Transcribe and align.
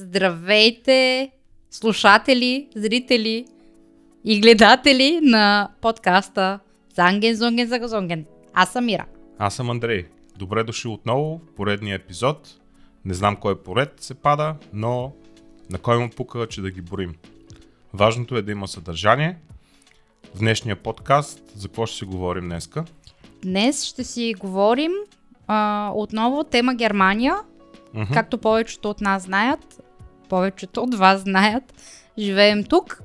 Здравейте, 0.00 1.30
слушатели, 1.70 2.68
зрители 2.76 3.46
и 4.24 4.40
гледатели 4.40 5.20
на 5.22 5.68
подкаста 5.80 6.58
Занген, 6.94 7.36
Зонген, 7.36 7.68
Загазонген. 7.68 8.24
Аз 8.54 8.72
съм 8.72 8.84
Мира. 8.84 9.06
Аз 9.38 9.54
съм 9.54 9.70
Андрей. 9.70 10.06
Добре 10.36 10.64
дошли 10.64 10.88
отново 10.88 11.40
в 11.46 11.54
поредния 11.56 11.94
епизод. 11.94 12.48
Не 13.04 13.14
знам 13.14 13.36
кой 13.36 13.62
поред 13.62 13.94
се 14.00 14.14
пада, 14.14 14.54
но 14.72 15.12
на 15.70 15.78
кой 15.78 15.98
му 15.98 16.10
пука, 16.10 16.46
че 16.46 16.60
да 16.60 16.70
ги 16.70 16.80
борим. 16.80 17.14
Важното 17.94 18.36
е 18.36 18.42
да 18.42 18.52
има 18.52 18.68
съдържание. 18.68 19.36
В 20.34 20.38
днешния 20.38 20.76
подкаст 20.76 21.42
за 21.54 21.68
какво 21.68 21.86
ще 21.86 21.98
си 21.98 22.04
говорим 22.04 22.44
днеска? 22.44 22.84
Днес 23.42 23.84
ще 23.84 24.04
си 24.04 24.34
говорим 24.38 24.92
а, 25.46 25.90
отново 25.94 26.44
тема 26.44 26.74
Германия. 26.74 27.36
Мгм. 27.94 28.12
Както 28.12 28.38
повечето 28.38 28.90
от 28.90 29.00
нас 29.00 29.22
знаят, 29.22 29.80
повечето 30.30 30.82
от 30.82 30.94
вас 30.94 31.20
знаят, 31.20 31.64
живеем 32.18 32.64
тук. 32.64 33.02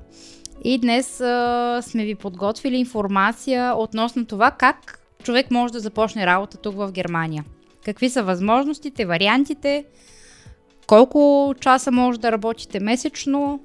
И 0.64 0.78
днес 0.78 1.20
а, 1.20 1.80
сме 1.82 2.04
ви 2.04 2.14
подготвили 2.14 2.76
информация 2.76 3.74
относно 3.76 4.26
това 4.26 4.50
как 4.50 4.98
човек 5.22 5.50
може 5.50 5.72
да 5.72 5.80
започне 5.80 6.26
работа 6.26 6.56
тук 6.56 6.74
в 6.74 6.92
Германия. 6.92 7.44
Какви 7.84 8.10
са 8.10 8.22
възможностите, 8.22 9.06
вариантите, 9.06 9.84
колко 10.86 11.54
часа 11.60 11.90
може 11.90 12.20
да 12.20 12.32
работите 12.32 12.80
месечно 12.80 13.60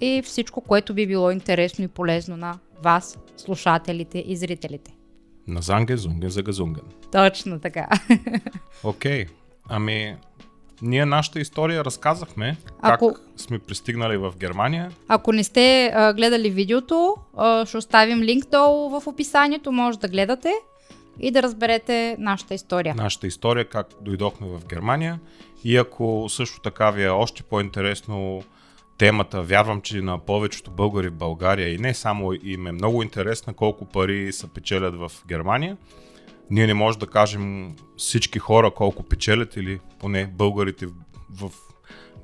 и 0.00 0.22
всичко, 0.24 0.60
което 0.60 0.94
би 0.94 1.06
било 1.06 1.30
интересно 1.30 1.84
и 1.84 1.88
полезно 1.88 2.36
на 2.36 2.58
вас, 2.82 3.18
слушателите 3.36 4.24
и 4.26 4.36
зрителите. 4.36 4.94
На 5.48 5.62
Занге, 5.62 5.96
Зунген, 5.96 6.30
за 6.30 6.42
Газунген. 6.42 6.84
Точно 7.12 7.60
така. 7.60 7.88
Окей, 8.84 9.26
ами 9.68 10.16
ние 10.82 11.06
нашата 11.06 11.40
история 11.40 11.84
разказахме 11.84 12.56
Ако- 12.80 13.12
как 13.14 13.22
сме 13.36 13.58
пристигнали 13.58 14.16
в 14.16 14.32
Германия. 14.38 14.90
Ако 15.08 15.32
не 15.32 15.44
сте 15.44 15.92
а, 15.94 16.12
гледали 16.12 16.50
видеото, 16.50 17.14
а, 17.36 17.66
ще 17.66 17.76
оставим 17.76 18.22
линк 18.22 18.50
долу 18.50 18.90
в 18.90 19.06
описанието, 19.06 19.72
може 19.72 19.98
да 19.98 20.08
гледате 20.08 20.52
и 21.20 21.30
да 21.30 21.42
разберете 21.42 22.16
нашата 22.18 22.54
история. 22.54 22.94
Нашата 22.94 23.26
история, 23.26 23.64
как 23.64 23.86
дойдохме 24.00 24.46
в 24.48 24.66
Германия. 24.66 25.20
И 25.64 25.76
ако 25.76 26.26
също 26.28 26.60
така 26.60 26.90
ви 26.90 27.04
е 27.04 27.08
още 27.08 27.42
по-интересно 27.42 28.42
темата, 28.98 29.42
вярвам, 29.42 29.80
че 29.80 30.00
на 30.02 30.18
повечето 30.18 30.70
българи 30.70 31.08
в 31.08 31.14
България 31.14 31.74
и 31.74 31.78
не 31.78 31.94
само 31.94 32.32
им 32.42 32.66
е 32.66 32.72
много 32.72 33.02
интересна 33.02 33.54
колко 33.54 33.84
пари 33.84 34.32
се 34.32 34.46
печелят 34.46 34.94
в 34.94 35.12
Германия. 35.26 35.76
Ние 36.50 36.66
не 36.66 36.74
можем 36.74 36.98
да 36.98 37.06
кажем 37.06 37.76
всички 37.96 38.38
хора 38.38 38.70
колко 38.70 39.02
печелят 39.02 39.56
или 39.56 39.80
поне 39.98 40.26
българите 40.26 40.86
в, 41.30 41.50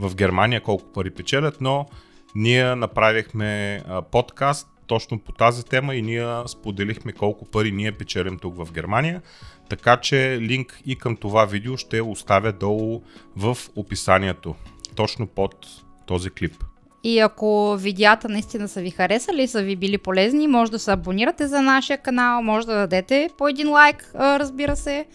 в 0.01 0.15
Германия 0.15 0.61
колко 0.61 0.93
пари 0.93 1.11
печелят, 1.11 1.61
но 1.61 1.87
ние 2.35 2.75
направихме 2.75 3.83
подкаст 4.11 4.69
точно 4.87 5.19
по 5.19 5.33
тази 5.33 5.65
тема 5.65 5.95
и 5.95 6.03
ние 6.03 6.27
споделихме 6.47 7.13
колко 7.13 7.45
пари 7.45 7.73
ние 7.73 7.93
печелим 7.93 8.39
тук 8.39 8.57
в 8.57 8.73
Германия. 8.73 9.23
Така 9.69 9.97
че 9.97 10.39
линк 10.41 10.81
и 10.87 10.97
към 10.97 11.17
това 11.17 11.45
видео 11.45 11.77
ще 11.77 12.01
оставя 12.01 12.53
долу 12.53 13.03
в 13.37 13.57
описанието, 13.77 14.55
точно 14.97 15.27
под 15.27 15.67
този 16.07 16.31
клип. 16.31 16.65
И 17.05 17.19
ако 17.19 17.77
видеята 17.77 18.29
наистина 18.29 18.69
са 18.69 18.81
ви 18.81 18.91
харесали 18.91 19.43
и 19.43 19.49
са 19.49 19.63
ви 19.63 19.77
били 19.77 19.99
полезни, 19.99 20.49
може 20.49 20.71
да 20.71 20.79
се 20.79 20.93
абонирате 20.93 21.47
за 21.47 21.63
нашия 21.63 21.99
канал, 21.99 22.43
може 22.43 22.67
да 22.67 22.75
дадете 22.75 23.31
по 23.39 23.49
един 23.49 23.71
лайк, 23.71 24.11
разбира 24.15 24.77
се, 24.77 25.07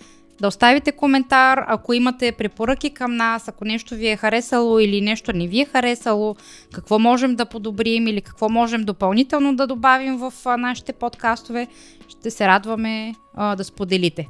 да 0.41 0.47
оставите 0.47 0.91
коментар, 0.91 1.63
ако 1.67 1.93
имате 1.93 2.31
препоръки 2.31 2.89
към 2.89 3.15
нас, 3.15 3.47
ако 3.47 3.65
нещо 3.65 3.95
ви 3.95 4.07
е 4.07 4.17
харесало 4.17 4.79
или 4.79 5.01
нещо 5.01 5.33
не 5.33 5.47
ви 5.47 5.61
е 5.61 5.65
харесало, 5.65 6.35
какво 6.73 6.99
можем 6.99 7.35
да 7.35 7.45
подобрим 7.45 8.07
или 8.07 8.21
какво 8.21 8.49
можем 8.49 8.83
допълнително 8.83 9.55
да 9.55 9.67
добавим 9.67 10.17
в 10.17 10.33
нашите 10.57 10.93
подкастове, 10.93 11.67
ще 12.07 12.31
се 12.31 12.47
радваме 12.47 13.15
да 13.37 13.63
споделите. 13.63 14.27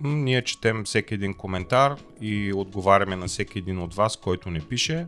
Ние 0.00 0.42
четем 0.42 0.84
всеки 0.84 1.14
един 1.14 1.34
коментар 1.34 1.96
и 2.20 2.52
отговаряме 2.52 3.16
на 3.16 3.26
всеки 3.26 3.58
един 3.58 3.78
от 3.78 3.94
вас, 3.94 4.16
който 4.16 4.50
ни 4.50 4.60
пише, 4.60 5.06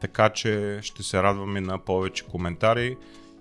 така 0.00 0.28
че 0.28 0.78
ще 0.82 1.02
се 1.02 1.22
радваме 1.22 1.60
на 1.60 1.78
повече 1.78 2.24
коментари 2.24 2.96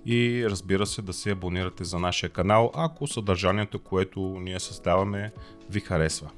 и 0.06 0.45
разбира 0.50 0.85
се 0.85 1.01
да 1.01 1.13
се 1.13 1.31
абонирате 1.31 1.84
за 1.84 2.00
нашия 2.00 2.29
канал, 2.29 2.72
ако 2.75 3.07
съдържанието, 3.07 3.79
което 3.79 4.19
ние 4.19 4.59
създаваме, 4.59 5.31
ви 5.69 5.79
харесва. 5.79 6.29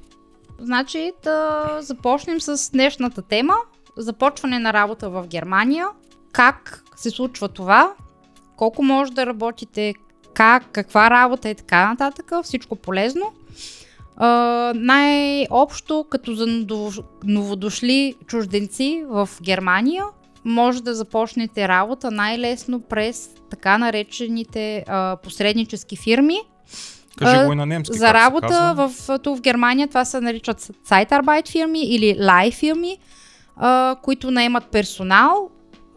Значи 0.58 1.12
да 1.22 1.68
започнем 1.80 2.40
с 2.40 2.70
днешната 2.70 3.22
тема. 3.22 3.54
Започване 3.96 4.58
на 4.58 4.72
работа 4.72 5.10
в 5.10 5.26
Германия. 5.26 5.86
Как 6.32 6.84
се 6.96 7.10
случва 7.10 7.48
това? 7.48 7.94
Колко 8.56 8.82
може 8.82 9.12
да 9.12 9.26
работите? 9.26 9.94
Как? 10.34 10.64
Каква 10.72 11.10
работа 11.10 11.48
и 11.48 11.54
така 11.54 11.88
нататък? 11.88 12.32
Всичко 12.42 12.76
полезно. 12.76 13.32
А, 14.22 14.26
най-общо, 14.76 16.04
като 16.10 16.34
за 16.34 16.46
ново- 16.46 17.02
новодошли 17.24 18.14
чужденци 18.26 19.04
в 19.08 19.28
Германия, 19.42 20.04
може 20.44 20.82
да 20.82 20.94
започнете 20.94 21.68
работа 21.68 22.10
най-лесно 22.10 22.80
през 22.80 23.30
така 23.50 23.78
наречените 23.78 24.84
а, 24.88 25.16
посреднически 25.16 25.96
фирми, 25.96 26.38
Кажи 27.18 27.46
го 27.46 27.52
и 27.52 27.56
на 27.56 27.66
немски. 27.66 27.98
за 27.98 28.14
работа 28.14 28.74
в, 28.76 29.18
тук 29.18 29.38
в 29.38 29.40
Германия 29.40 29.88
това 29.88 30.04
се 30.04 30.20
наричат 30.20 30.60
Zeitarbeit 30.60 31.48
фирми 31.48 31.82
или 31.82 32.16
Лай 32.20 32.50
фирми, 32.50 32.98
а, 33.56 33.96
които 34.02 34.30
наемат 34.30 34.66
персонал 34.66 35.50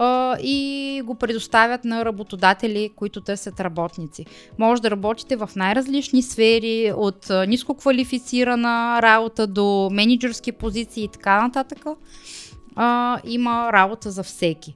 а, 0.03 0.37
и 0.41 1.01
го 1.05 1.15
предоставят 1.15 1.85
на 1.85 2.05
работодатели, 2.05 2.89
които 2.95 3.21
търсят 3.21 3.59
работници. 3.59 4.25
Може 4.57 4.81
да 4.81 4.91
работите 4.91 5.35
в 5.35 5.49
най-различни 5.55 6.21
сфери, 6.21 6.93
от 6.95 7.29
а, 7.29 7.45
ниско 7.45 7.73
квалифицирана 7.73 8.99
работа 9.01 9.47
до 9.47 9.89
менеджерски 9.91 10.51
позиции 10.51 11.03
и 11.03 11.07
така 11.07 11.41
нататък. 11.41 11.85
А, 12.75 13.19
има 13.25 13.73
работа 13.73 14.11
за 14.11 14.23
всеки. 14.23 14.73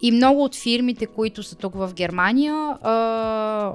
И 0.00 0.12
много 0.12 0.44
от 0.44 0.56
фирмите, 0.56 1.06
които 1.06 1.42
са 1.42 1.56
тук 1.56 1.74
в 1.74 1.90
Германия, 1.94 2.54
а, 2.54 3.72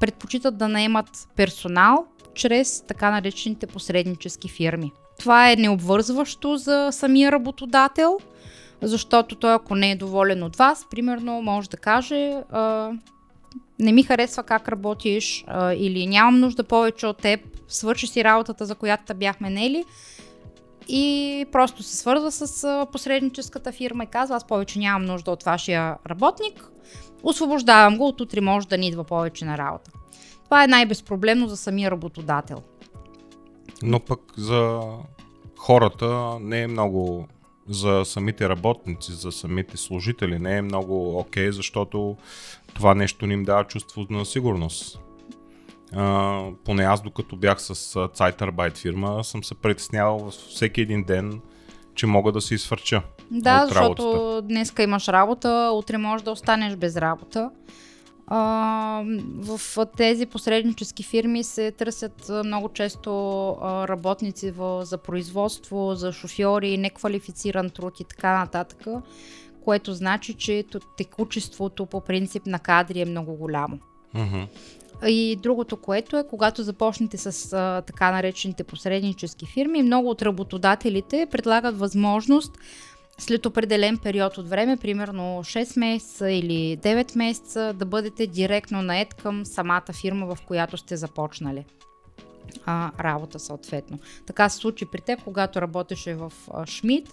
предпочитат 0.00 0.58
да 0.58 0.68
наемат 0.68 1.28
персонал 1.36 2.06
чрез 2.34 2.84
така 2.88 3.10
наречените 3.10 3.66
посреднически 3.66 4.48
фирми. 4.48 4.92
Това 5.18 5.50
е 5.50 5.56
необвързващо 5.56 6.56
за 6.56 6.88
самия 6.92 7.32
работодател, 7.32 8.18
защото 8.82 9.34
той 9.34 9.54
ако 9.54 9.74
не 9.74 9.90
е 9.90 9.96
доволен 9.96 10.42
от 10.42 10.56
вас, 10.56 10.86
примерно 10.90 11.42
може 11.42 11.70
да 11.70 11.76
каже 11.76 12.42
а, 12.50 12.92
не 13.78 13.92
ми 13.92 14.02
харесва 14.02 14.42
как 14.42 14.68
работиш 14.68 15.44
а, 15.46 15.72
или 15.72 16.06
нямам 16.06 16.40
нужда 16.40 16.64
повече 16.64 17.06
от 17.06 17.16
теб, 17.18 17.40
свърши 17.68 18.06
си 18.06 18.24
работата, 18.24 18.66
за 18.66 18.74
която 18.74 19.04
те 19.06 19.14
бяхме 19.14 19.50
нели 19.50 19.84
и 20.88 21.46
просто 21.52 21.82
се 21.82 21.96
свързва 21.96 22.32
с 22.32 22.86
посредническата 22.92 23.72
фирма 23.72 24.04
и 24.04 24.06
казва 24.06 24.36
аз 24.36 24.46
повече 24.46 24.78
нямам 24.78 25.04
нужда 25.04 25.30
от 25.30 25.42
вашия 25.42 25.96
работник, 26.06 26.70
освобождавам 27.22 27.96
го, 27.96 28.06
от 28.06 28.20
утре 28.20 28.40
може 28.40 28.68
да 28.68 28.78
ни 28.78 28.88
идва 28.88 29.04
повече 29.04 29.44
на 29.44 29.58
работа. 29.58 29.90
Това 30.44 30.64
е 30.64 30.66
най-безпроблемно 30.66 31.48
за 31.48 31.56
самия 31.56 31.90
работодател. 31.90 32.62
Но 33.82 34.00
пък 34.00 34.20
за 34.36 34.80
хората 35.56 36.38
не 36.40 36.62
е 36.62 36.66
много 36.66 37.28
за 37.68 38.02
самите 38.04 38.48
работници, 38.48 39.12
за 39.12 39.32
самите 39.32 39.76
служители 39.76 40.38
не 40.38 40.56
е 40.56 40.62
много 40.62 41.18
окей, 41.18 41.52
защото 41.52 42.16
това 42.74 42.94
нещо 42.94 43.26
не 43.26 43.34
им 43.34 43.44
дава 43.44 43.64
чувство 43.64 44.06
на 44.10 44.24
сигурност. 44.24 45.00
А, 45.92 46.42
поне 46.64 46.84
аз 46.84 47.02
докато 47.02 47.36
бях 47.36 47.62
с 47.62 47.74
Zeitarbeit 47.94 48.76
фирма 48.76 49.24
съм 49.24 49.44
се 49.44 49.54
притеснявал 49.54 50.30
всеки 50.30 50.80
един 50.80 51.04
ден, 51.04 51.40
че 51.94 52.06
мога 52.06 52.32
да 52.32 52.40
се 52.40 52.54
изфърча. 52.54 53.02
Да, 53.30 53.62
от 53.62 53.68
защото 53.68 54.42
днеска 54.44 54.82
имаш 54.82 55.08
работа, 55.08 55.70
утре 55.74 55.98
можеш 55.98 56.24
да 56.24 56.30
останеш 56.30 56.76
без 56.76 56.96
работа. 56.96 57.50
А, 58.26 59.02
в 59.36 59.86
тези 59.96 60.26
посреднически 60.26 61.02
фирми 61.02 61.44
се 61.44 61.70
търсят 61.70 62.30
много 62.44 62.68
често 62.68 63.10
работници 63.62 64.50
в, 64.50 64.84
за 64.84 64.98
производство, 64.98 65.94
за 65.94 66.12
шофьори, 66.12 66.78
неквалифициран 66.78 67.70
труд 67.70 68.00
и 68.00 68.04
така 68.04 68.38
нататък, 68.38 68.86
което 69.64 69.94
значи, 69.94 70.34
че 70.34 70.64
текучеството 70.96 71.86
по 71.86 72.00
принцип 72.00 72.46
на 72.46 72.58
кадри 72.58 73.00
е 73.00 73.04
много 73.04 73.34
голямо. 73.34 73.78
Мгм. 74.14 74.42
И 75.06 75.36
другото, 75.42 75.76
което 75.76 76.16
е, 76.16 76.26
когато 76.26 76.62
започнете 76.62 77.16
с 77.16 77.52
а, 77.52 77.82
така 77.86 78.12
наречените 78.12 78.64
посреднически 78.64 79.46
фирми, 79.46 79.82
много 79.82 80.10
от 80.10 80.22
работодателите 80.22 81.26
предлагат 81.30 81.78
възможност 81.78 82.52
след 83.18 83.46
определен 83.46 83.98
период 83.98 84.38
от 84.38 84.48
време, 84.48 84.76
примерно 84.76 85.22
6 85.22 85.78
месеца 85.78 86.30
или 86.30 86.78
9 86.78 87.16
месеца, 87.16 87.72
да 87.72 87.84
бъдете 87.84 88.26
директно 88.26 88.82
наед 88.82 89.14
към 89.14 89.46
самата 89.46 89.92
фирма, 90.00 90.34
в 90.34 90.38
която 90.46 90.76
сте 90.76 90.96
започнали 90.96 91.64
а, 92.66 92.92
работа 93.00 93.38
съответно. 93.38 93.98
Така 94.26 94.48
се 94.48 94.56
случи 94.56 94.86
при 94.92 95.00
теб, 95.00 95.22
когато 95.22 95.60
работеше 95.60 96.14
в 96.14 96.32
Шмидт. 96.66 97.08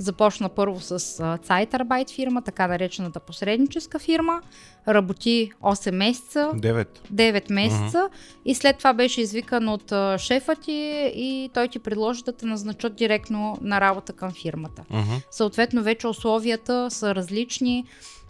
Започна 0.00 0.48
първо 0.48 0.80
с 0.80 0.98
Zeitarbeit 1.46 2.14
фирма, 2.14 2.42
така 2.42 2.66
наречената 2.66 3.20
посредническа 3.20 3.98
фирма. 3.98 4.40
Работи 4.88 5.50
8 5.62 5.90
месеца. 5.90 6.50
9. 6.54 6.86
9 7.12 7.52
месеца 7.52 7.98
uh-huh. 7.98 8.10
и 8.44 8.54
след 8.54 8.78
това 8.78 8.92
беше 8.92 9.20
извикан 9.20 9.68
от 9.68 9.92
шефа 10.18 10.56
ти 10.56 11.12
и 11.14 11.50
той 11.54 11.68
ти 11.68 11.78
предложи 11.78 12.22
да 12.22 12.32
те 12.32 12.46
назначат 12.46 12.94
директно 12.94 13.58
на 13.60 13.80
работа 13.80 14.12
към 14.12 14.32
фирмата. 14.32 14.82
Uh-huh. 14.92 15.22
Съответно 15.30 15.82
вече 15.82 16.06
условията 16.06 16.90
са 16.90 17.14
различни. 17.14 17.84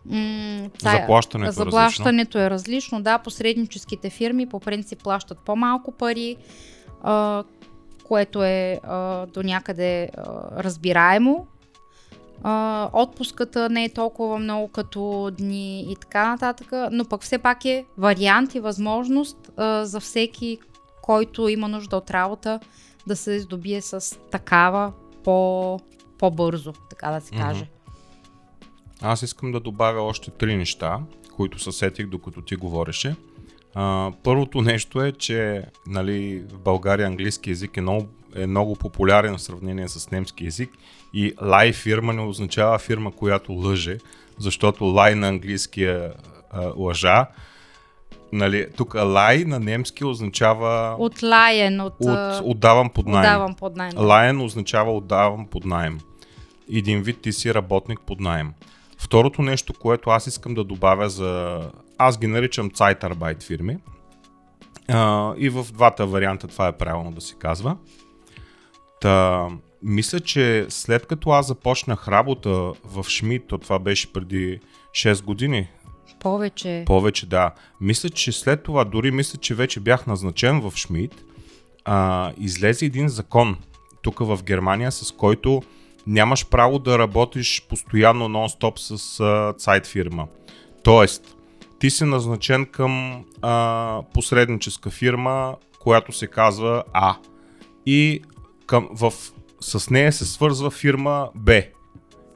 М- 0.04 0.68
заплащането, 0.78 1.50
е 1.50 1.52
заплащането 1.52 2.38
е 2.38 2.50
различно. 2.50 3.02
Да, 3.02 3.18
посредническите 3.18 4.10
фирми 4.10 4.48
по 4.48 4.60
принцип 4.60 5.02
плащат 5.02 5.38
по-малко 5.38 5.92
пари, 5.92 6.36
а, 7.02 7.44
което 8.04 8.42
е 8.42 8.80
а, 8.84 9.26
до 9.26 9.42
някъде 9.42 10.10
а, 10.16 10.22
разбираемо. 10.62 11.46
А, 12.42 12.90
отпуската 12.92 13.68
не 13.70 13.84
е 13.84 13.88
толкова 13.88 14.38
много 14.38 14.68
като 14.68 15.30
дни 15.38 15.92
и 15.92 15.96
така 16.00 16.30
нататък, 16.30 16.72
но 16.90 17.04
пък 17.04 17.22
все 17.22 17.38
пак 17.38 17.64
е 17.64 17.84
вариант 17.98 18.54
и 18.54 18.60
възможност 18.60 19.50
а, 19.56 19.84
за 19.84 20.00
всеки, 20.00 20.58
който 21.02 21.48
има 21.48 21.68
нужда 21.68 21.96
от 21.96 22.10
работа, 22.10 22.60
да 23.06 23.16
се 23.16 23.40
здобие 23.40 23.80
с 23.82 24.18
такава 24.30 24.92
по, 25.24 25.78
по-бързо, 26.18 26.72
така 26.90 27.10
да 27.10 27.20
се 27.20 27.30
каже. 27.30 27.64
Mm-hmm. 27.64 27.80
Аз 29.02 29.22
искам 29.22 29.52
да 29.52 29.60
добавя 29.60 30.02
още 30.02 30.30
три 30.30 30.56
неща, 30.56 31.00
които 31.36 31.58
съсетих 31.58 32.06
докато 32.06 32.42
ти 32.42 32.56
говореше. 32.56 33.16
А, 33.74 34.12
първото 34.22 34.60
нещо 34.60 35.02
е, 35.02 35.12
че 35.12 35.64
нали, 35.86 36.44
в 36.48 36.58
България 36.58 37.06
английски 37.06 37.50
язик 37.50 37.76
е 37.76 37.80
много, 37.80 38.06
е 38.34 38.46
много 38.46 38.76
популярен 38.76 39.36
в 39.36 39.42
сравнение 39.42 39.88
с 39.88 40.10
немски 40.10 40.44
язик 40.44 40.70
и 41.14 41.32
лай 41.42 41.72
фирма 41.72 42.12
не 42.12 42.22
означава 42.22 42.78
фирма, 42.78 43.12
която 43.12 43.52
лъже, 43.52 43.98
защото 44.38 44.84
лай 44.84 45.14
на 45.14 45.28
английския 45.28 46.12
а, 46.50 46.72
лъжа. 46.76 47.26
Нали, 48.32 48.66
тук 48.76 48.94
лай 48.94 49.44
на 49.44 49.60
немски 49.60 50.04
означава... 50.04 50.96
От 50.98 51.22
лайен, 51.22 51.80
от... 51.80 51.94
от 52.00 52.40
отдавам 52.44 52.90
под 52.90 53.06
найем. 53.06 53.20
Отдавам 53.20 53.54
под 53.54 53.76
найем. 53.76 53.92
Лайен 53.98 54.40
означава 54.40 54.96
отдавам 54.96 55.46
под 55.46 55.64
найем. 55.64 55.98
Един 56.72 57.02
вид 57.02 57.20
ти 57.20 57.32
си 57.32 57.54
работник 57.54 58.00
под 58.06 58.20
найем. 58.20 58.52
Второто 58.98 59.42
нещо, 59.42 59.72
което 59.80 60.10
аз 60.10 60.26
искам 60.26 60.54
да 60.54 60.64
добавя 60.64 61.08
за... 61.08 61.60
Аз 61.98 62.18
ги 62.18 62.26
наричам 62.26 62.70
Zeitarbeit 62.70 63.42
фирми. 63.42 63.78
А, 64.88 65.34
и 65.36 65.48
в 65.48 65.66
двата 65.72 66.06
варианта 66.06 66.48
това 66.48 66.68
е 66.68 66.72
правилно 66.72 67.12
да 67.12 67.20
се 67.20 67.34
казва. 67.34 67.76
Та, 69.00 69.46
мисля, 69.82 70.20
че 70.20 70.66
след 70.68 71.06
като 71.06 71.30
аз 71.30 71.46
започнах 71.46 72.08
работа 72.08 72.50
в 72.84 73.04
Шмидт, 73.08 73.46
то 73.48 73.58
това 73.58 73.78
беше 73.78 74.12
преди 74.12 74.60
6 74.92 75.24
години. 75.24 75.68
Повече. 76.20 76.82
Повече, 76.86 77.26
да. 77.26 77.54
Мисля, 77.80 78.10
че 78.10 78.32
след 78.32 78.62
това, 78.62 78.84
дори 78.84 79.10
мисля, 79.10 79.38
че 79.38 79.54
вече 79.54 79.80
бях 79.80 80.06
назначен 80.06 80.60
в 80.60 80.72
Шмидт, 80.76 81.24
а, 81.84 82.32
излезе 82.38 82.86
един 82.86 83.08
закон 83.08 83.56
тук 84.02 84.18
в 84.18 84.38
Германия, 84.42 84.92
с 84.92 85.12
който 85.12 85.62
нямаш 86.06 86.46
право 86.46 86.78
да 86.78 86.98
работиш 86.98 87.66
постоянно 87.68 88.28
нон-стоп 88.28 88.78
с 88.78 89.20
а, 89.20 89.54
сайт 89.58 89.86
фирма. 89.86 90.26
Тоест, 90.82 91.36
ти 91.78 91.90
си 91.90 92.04
назначен 92.04 92.66
към 92.66 93.24
а, 93.42 94.02
посредническа 94.14 94.90
фирма, 94.90 95.56
която 95.78 96.12
се 96.12 96.26
казва 96.26 96.84
А. 96.92 97.16
И 97.86 98.22
към, 98.66 98.88
в, 98.92 99.12
с 99.60 99.90
нея 99.90 100.12
се 100.12 100.24
свързва 100.24 100.70
фирма 100.70 101.28
Б. 101.34 101.62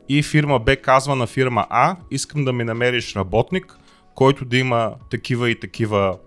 И 0.09 0.23
фирма 0.23 0.59
Б 0.59 0.77
казва 0.77 1.17
на 1.17 1.27
фирма 1.27 1.67
А, 1.71 1.97
искам 2.11 2.45
да 2.45 2.53
ми 2.53 2.65
намериш 2.65 3.17
работник, 3.17 3.79
който 4.15 4.45
да 4.45 4.57
има 4.57 4.95
такива 5.11 5.51
и 5.51 5.61
такива 5.61 6.19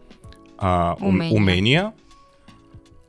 а, 0.58 0.96
умения. 1.02 1.38
умения 1.38 1.92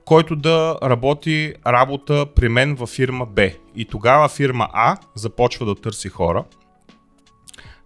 който 0.09 0.37
да 0.37 0.79
работи 0.83 1.55
работа 1.67 2.27
при 2.35 2.49
мен 2.49 2.75
във 2.75 2.89
фирма 2.89 3.27
Б. 3.27 3.51
И 3.77 3.85
тогава 3.85 4.29
фирма 4.29 4.69
А 4.73 4.97
започва 5.15 5.67
да 5.67 5.75
търси 5.75 6.09
хора, 6.09 6.45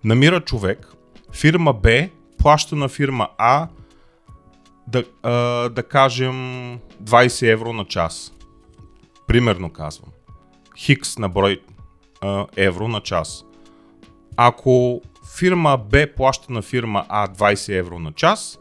намира 0.05 0.41
човек, 0.41 0.93
фирма 1.33 1.73
Б 1.73 2.09
плаща 2.39 2.77
на 2.77 2.89
фирма 2.89 3.29
А 3.39 3.69
да, 4.89 5.05
а, 5.23 5.33
да 5.69 5.83
кажем 5.83 6.35
20 7.03 7.53
евро 7.53 7.73
на 7.73 7.85
час. 7.85 8.33
Примерно 9.33 9.71
казвам. 9.71 10.11
Хикс 10.79 11.19
на 11.19 11.29
брой 11.29 11.61
а, 12.21 12.47
евро 12.57 12.89
на 12.89 13.01
час. 13.01 13.45
Ако 14.37 15.03
фирма 15.39 15.79
Б 15.79 16.07
плаща 16.17 16.53
на 16.53 16.63
фирма 16.63 17.05
А 17.09 17.29
20 17.29 17.79
евро 17.79 17.99
на 17.99 18.13
час, 18.13 18.59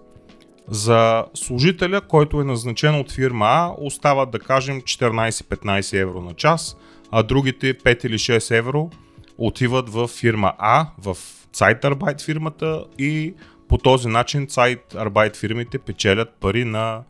за 0.67 1.25
служителя, 1.33 2.01
който 2.01 2.41
е 2.41 2.43
назначен 2.43 2.99
от 2.99 3.11
фирма 3.11 3.45
А, 3.45 3.73
остават 3.77 4.31
да 4.31 4.39
кажем 4.39 4.81
14-15 4.81 6.01
евро 6.01 6.21
на 6.21 6.33
час, 6.33 6.77
а 7.11 7.23
другите 7.23 7.77
5 7.77 8.05
или 8.05 8.17
6 8.17 8.57
евро 8.57 8.89
отиват 9.37 9.89
в 9.89 10.07
фирма 10.07 10.53
А, 10.57 10.87
в 10.97 11.17
Zeitarbeit 11.53 12.21
фирмата 12.21 12.85
и 12.97 13.33
по 13.67 13.77
този 13.77 14.07
начин 14.07 14.47
Zeitarbeit 14.47 15.35
фирмите 15.35 15.79
печелят 15.79 16.29
пари 16.39 16.65
на 16.65 17.03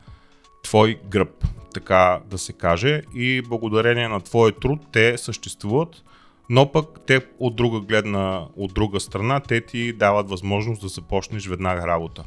твой 0.63 0.99
гръб, 1.09 1.45
така 1.73 2.19
да 2.29 2.37
се 2.37 2.53
каже, 2.53 3.01
и 3.15 3.41
благодарение 3.41 4.07
на 4.07 4.21
твой 4.21 4.51
труд 4.51 4.79
те 4.91 5.17
съществуват, 5.17 6.03
но 6.49 6.71
пък 6.71 6.87
те 7.07 7.21
от 7.39 7.55
друга 7.55 7.79
гледна, 7.79 8.45
от 8.57 8.73
друга 8.73 8.99
страна, 8.99 9.39
те 9.39 9.61
ти 9.61 9.93
дават 9.93 10.29
възможност 10.29 10.81
да 10.81 10.87
започнеш 10.87 11.47
веднага 11.47 11.87
работа. 11.87 12.23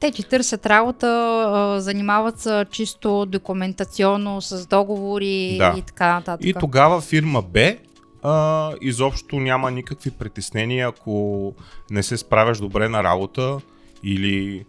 Те 0.00 0.10
ти 0.10 0.22
търсят 0.22 0.66
работа, 0.66 1.76
занимават 1.80 2.40
се 2.40 2.66
чисто 2.70 3.26
документационно 3.26 4.40
с 4.40 4.66
договори 4.66 5.56
да. 5.58 5.74
и 5.78 5.82
така 5.82 6.14
нататък. 6.14 6.46
И 6.46 6.54
тогава 6.54 7.00
фирма 7.00 7.42
Б 7.42 7.74
а, 8.22 8.72
изобщо 8.80 9.40
няма 9.40 9.70
никакви 9.70 10.10
притеснения, 10.10 10.88
ако 10.88 11.54
не 11.90 12.02
се 12.02 12.16
справяш 12.16 12.58
добре 12.58 12.88
на 12.88 13.02
работа 13.02 13.58
или 14.02 14.64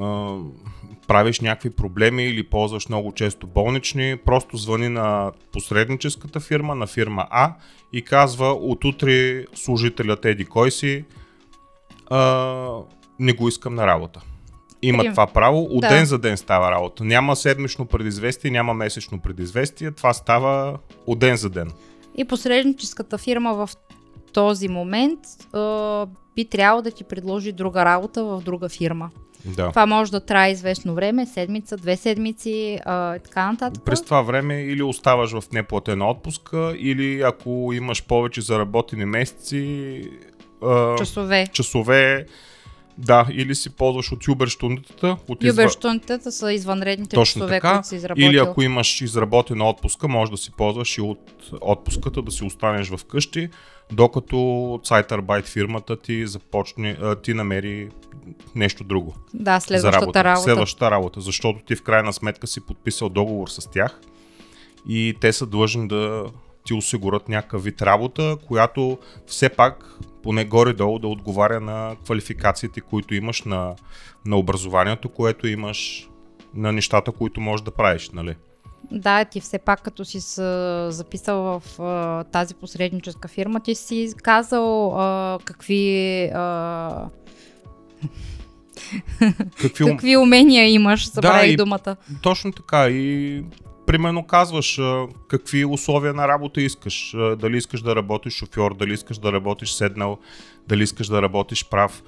а, 0.00 0.36
правиш 1.10 1.40
някакви 1.40 1.70
проблеми 1.70 2.24
или 2.24 2.42
ползваш 2.42 2.88
много 2.88 3.12
често 3.12 3.46
болнични, 3.46 4.16
просто 4.24 4.56
звъни 4.56 4.88
на 4.88 5.32
посредническата 5.52 6.40
фирма, 6.40 6.74
на 6.74 6.86
фирма 6.86 7.26
А 7.30 7.54
и 7.92 8.02
казва 8.02 8.46
от 8.46 8.84
утре 8.84 9.44
служителят 9.54 10.24
еди 10.24 10.44
кой 10.44 10.70
си, 10.70 11.04
а, 12.10 12.78
не 13.18 13.32
го 13.32 13.48
искам 13.48 13.74
на 13.74 13.86
работа 13.86 14.20
има 14.82 15.02
Прим. 15.02 15.12
това 15.12 15.26
право. 15.26 15.62
От 15.62 15.80
да. 15.80 15.88
ден 15.88 16.04
за 16.04 16.18
ден 16.18 16.36
става 16.36 16.70
работа. 16.70 17.04
Няма 17.04 17.36
седмично 17.36 17.86
предизвестие, 17.86 18.50
няма 18.50 18.74
месечно 18.74 19.20
предизвестие. 19.20 19.90
Това 19.90 20.12
става 20.12 20.78
от 21.06 21.18
ден 21.18 21.36
за 21.36 21.50
ден. 21.50 21.70
И 22.16 22.24
посредническата 22.24 23.18
фирма 23.18 23.54
в 23.54 23.70
този 24.32 24.68
момент 24.68 25.20
а, 25.52 26.06
би 26.34 26.44
трябвало 26.44 26.82
да 26.82 26.90
ти 26.90 27.04
предложи 27.04 27.52
друга 27.52 27.84
работа 27.84 28.24
в 28.24 28.42
друга 28.44 28.68
фирма. 28.68 29.10
Да. 29.44 29.68
Това 29.68 29.86
може 29.86 30.10
да 30.10 30.20
трае 30.20 30.50
известно 30.50 30.94
време, 30.94 31.26
седмица, 31.26 31.76
две 31.76 31.96
седмици 31.96 32.78
а, 32.84 33.16
и 33.16 33.18
така 33.18 33.50
нататък. 33.50 33.84
През 33.84 34.02
това 34.02 34.22
време 34.22 34.62
или 34.62 34.82
оставаш 34.82 35.32
в 35.32 35.44
неплатена 35.52 36.10
отпуска, 36.10 36.74
или 36.78 37.22
ако 37.22 37.70
имаш 37.74 38.04
повече 38.04 38.40
заработени 38.40 39.04
месеци, 39.04 40.02
а, 40.62 40.96
часове. 40.96 41.46
часове 41.52 42.26
да, 43.00 43.26
или 43.32 43.54
си 43.54 43.70
ползваш 43.70 44.12
от 44.12 44.28
юберштундата. 44.28 45.16
От 45.28 45.44
Юберштундата 45.44 46.32
са 46.32 46.52
извънредните 46.52 47.16
Точно 47.16 47.40
часове, 47.40 47.56
така. 47.56 47.72
които 47.72 47.88
си 47.88 47.96
изработил. 47.96 48.26
Или 48.26 48.38
ако 48.38 48.62
имаш 48.62 49.00
изработена 49.00 49.68
отпуска, 49.68 50.08
може 50.08 50.30
да 50.30 50.36
си 50.36 50.50
ползваш 50.50 50.98
и 50.98 51.00
от 51.00 51.50
отпуската, 51.60 52.22
да 52.22 52.30
си 52.30 52.44
останеш 52.44 52.88
в 52.88 53.04
къщи, 53.04 53.48
докато 53.92 54.36
Zeitarbeit 54.84 55.46
фирмата 55.46 55.96
ти 55.96 56.26
започне, 56.26 56.96
ти 57.22 57.34
намери 57.34 57.88
нещо 58.54 58.84
друго. 58.84 59.14
Да, 59.34 59.60
следващата 59.60 60.02
работа. 60.02 60.24
работа. 60.24 60.42
Следващата 60.42 60.90
работа, 60.90 61.20
защото 61.20 61.64
ти 61.64 61.76
в 61.76 61.82
крайна 61.82 62.12
сметка 62.12 62.46
си 62.46 62.60
подписал 62.60 63.08
договор 63.08 63.48
с 63.48 63.70
тях 63.70 64.00
и 64.88 65.14
те 65.20 65.32
са 65.32 65.46
длъжни 65.46 65.88
да 65.88 66.24
ти 66.64 66.74
осигурят 66.74 67.28
някакъв 67.28 67.64
вид 67.64 67.82
работа, 67.82 68.36
която 68.46 68.98
все 69.26 69.48
пак 69.48 69.98
поне 70.22 70.44
горе-долу 70.44 70.98
да 70.98 71.08
отговаря 71.08 71.60
на 71.60 71.96
квалификациите, 72.04 72.80
които 72.80 73.14
имаш, 73.14 73.42
на, 73.42 73.74
на 74.26 74.36
образованието, 74.36 75.08
което 75.08 75.46
имаш, 75.46 76.08
на 76.54 76.72
нещата, 76.72 77.12
които 77.12 77.40
можеш 77.40 77.64
да 77.64 77.70
правиш, 77.70 78.10
нали? 78.10 78.34
Да, 78.90 79.24
ти 79.24 79.40
все 79.40 79.58
пак 79.58 79.82
като 79.82 80.04
си 80.04 80.20
записал 80.88 81.60
в 81.60 81.80
а, 81.80 82.24
тази 82.24 82.54
посредническа 82.54 83.28
фирма, 83.28 83.60
ти 83.60 83.74
си 83.74 84.12
казал 84.22 85.00
а, 85.00 85.38
какви 85.44 86.24
а, 86.34 87.08
какви, 89.60 89.84
какви 89.90 90.16
умения 90.16 90.70
имаш, 90.70 91.10
забравих 91.10 91.56
да, 91.56 91.64
думата. 91.64 91.96
Точно 92.22 92.52
така 92.52 92.88
и 92.88 93.44
примерно 93.90 94.26
казваш 94.26 94.80
какви 95.28 95.64
условия 95.64 96.14
на 96.14 96.28
работа 96.28 96.60
искаш. 96.60 97.14
Дали 97.38 97.56
искаш 97.56 97.82
да 97.82 97.96
работиш 97.96 98.32
шофьор, 98.32 98.74
дали 98.74 98.92
искаш 98.92 99.18
да 99.18 99.32
работиш 99.32 99.72
седнал, 99.72 100.18
дали 100.68 100.82
искаш 100.82 101.06
да 101.06 101.22
работиш 101.22 101.68
прав. 101.68 102.02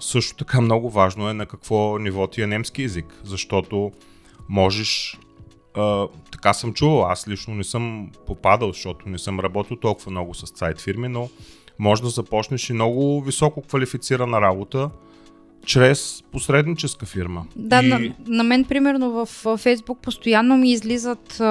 Също 0.00 0.36
така 0.36 0.60
много 0.60 0.90
важно 0.90 1.28
е 1.28 1.34
на 1.34 1.46
какво 1.46 1.98
ниво 1.98 2.26
ти 2.26 2.42
е 2.42 2.46
немски 2.46 2.82
язик, 2.82 3.20
защото 3.24 3.92
можеш 4.48 5.18
така 6.32 6.52
съм 6.52 6.74
чувал, 6.74 7.06
аз 7.06 7.28
лично 7.28 7.54
не 7.54 7.64
съм 7.64 8.10
попадал, 8.26 8.72
защото 8.72 9.08
не 9.08 9.18
съм 9.18 9.40
работил 9.40 9.76
толкова 9.76 10.10
много 10.10 10.34
с 10.34 10.46
сайт 10.46 10.80
фирми, 10.80 11.08
но 11.08 11.30
може 11.78 12.02
да 12.02 12.08
започнеш 12.08 12.70
и 12.70 12.72
много 12.72 13.22
високо 13.22 13.62
квалифицирана 13.62 14.40
работа 14.40 14.90
чрез 15.64 16.22
посредническа 16.32 17.06
фирма. 17.06 17.44
Да, 17.56 17.82
и... 17.82 17.88
на, 17.88 18.00
на 18.26 18.44
мен 18.44 18.64
примерно 18.64 19.10
в 19.10 19.28
Фейсбук 19.56 19.98
постоянно 19.98 20.56
ми 20.56 20.72
излизат 20.72 21.40
а, 21.40 21.44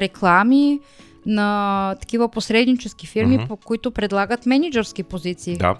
реклами 0.00 0.80
на 1.26 1.94
такива 2.00 2.28
посреднически 2.28 3.06
фирми, 3.06 3.36
Мгм. 3.36 3.46
по 3.46 3.56
които 3.56 3.90
предлагат 3.90 4.46
менеджерски 4.46 5.02
позиции. 5.02 5.56
Да, 5.56 5.76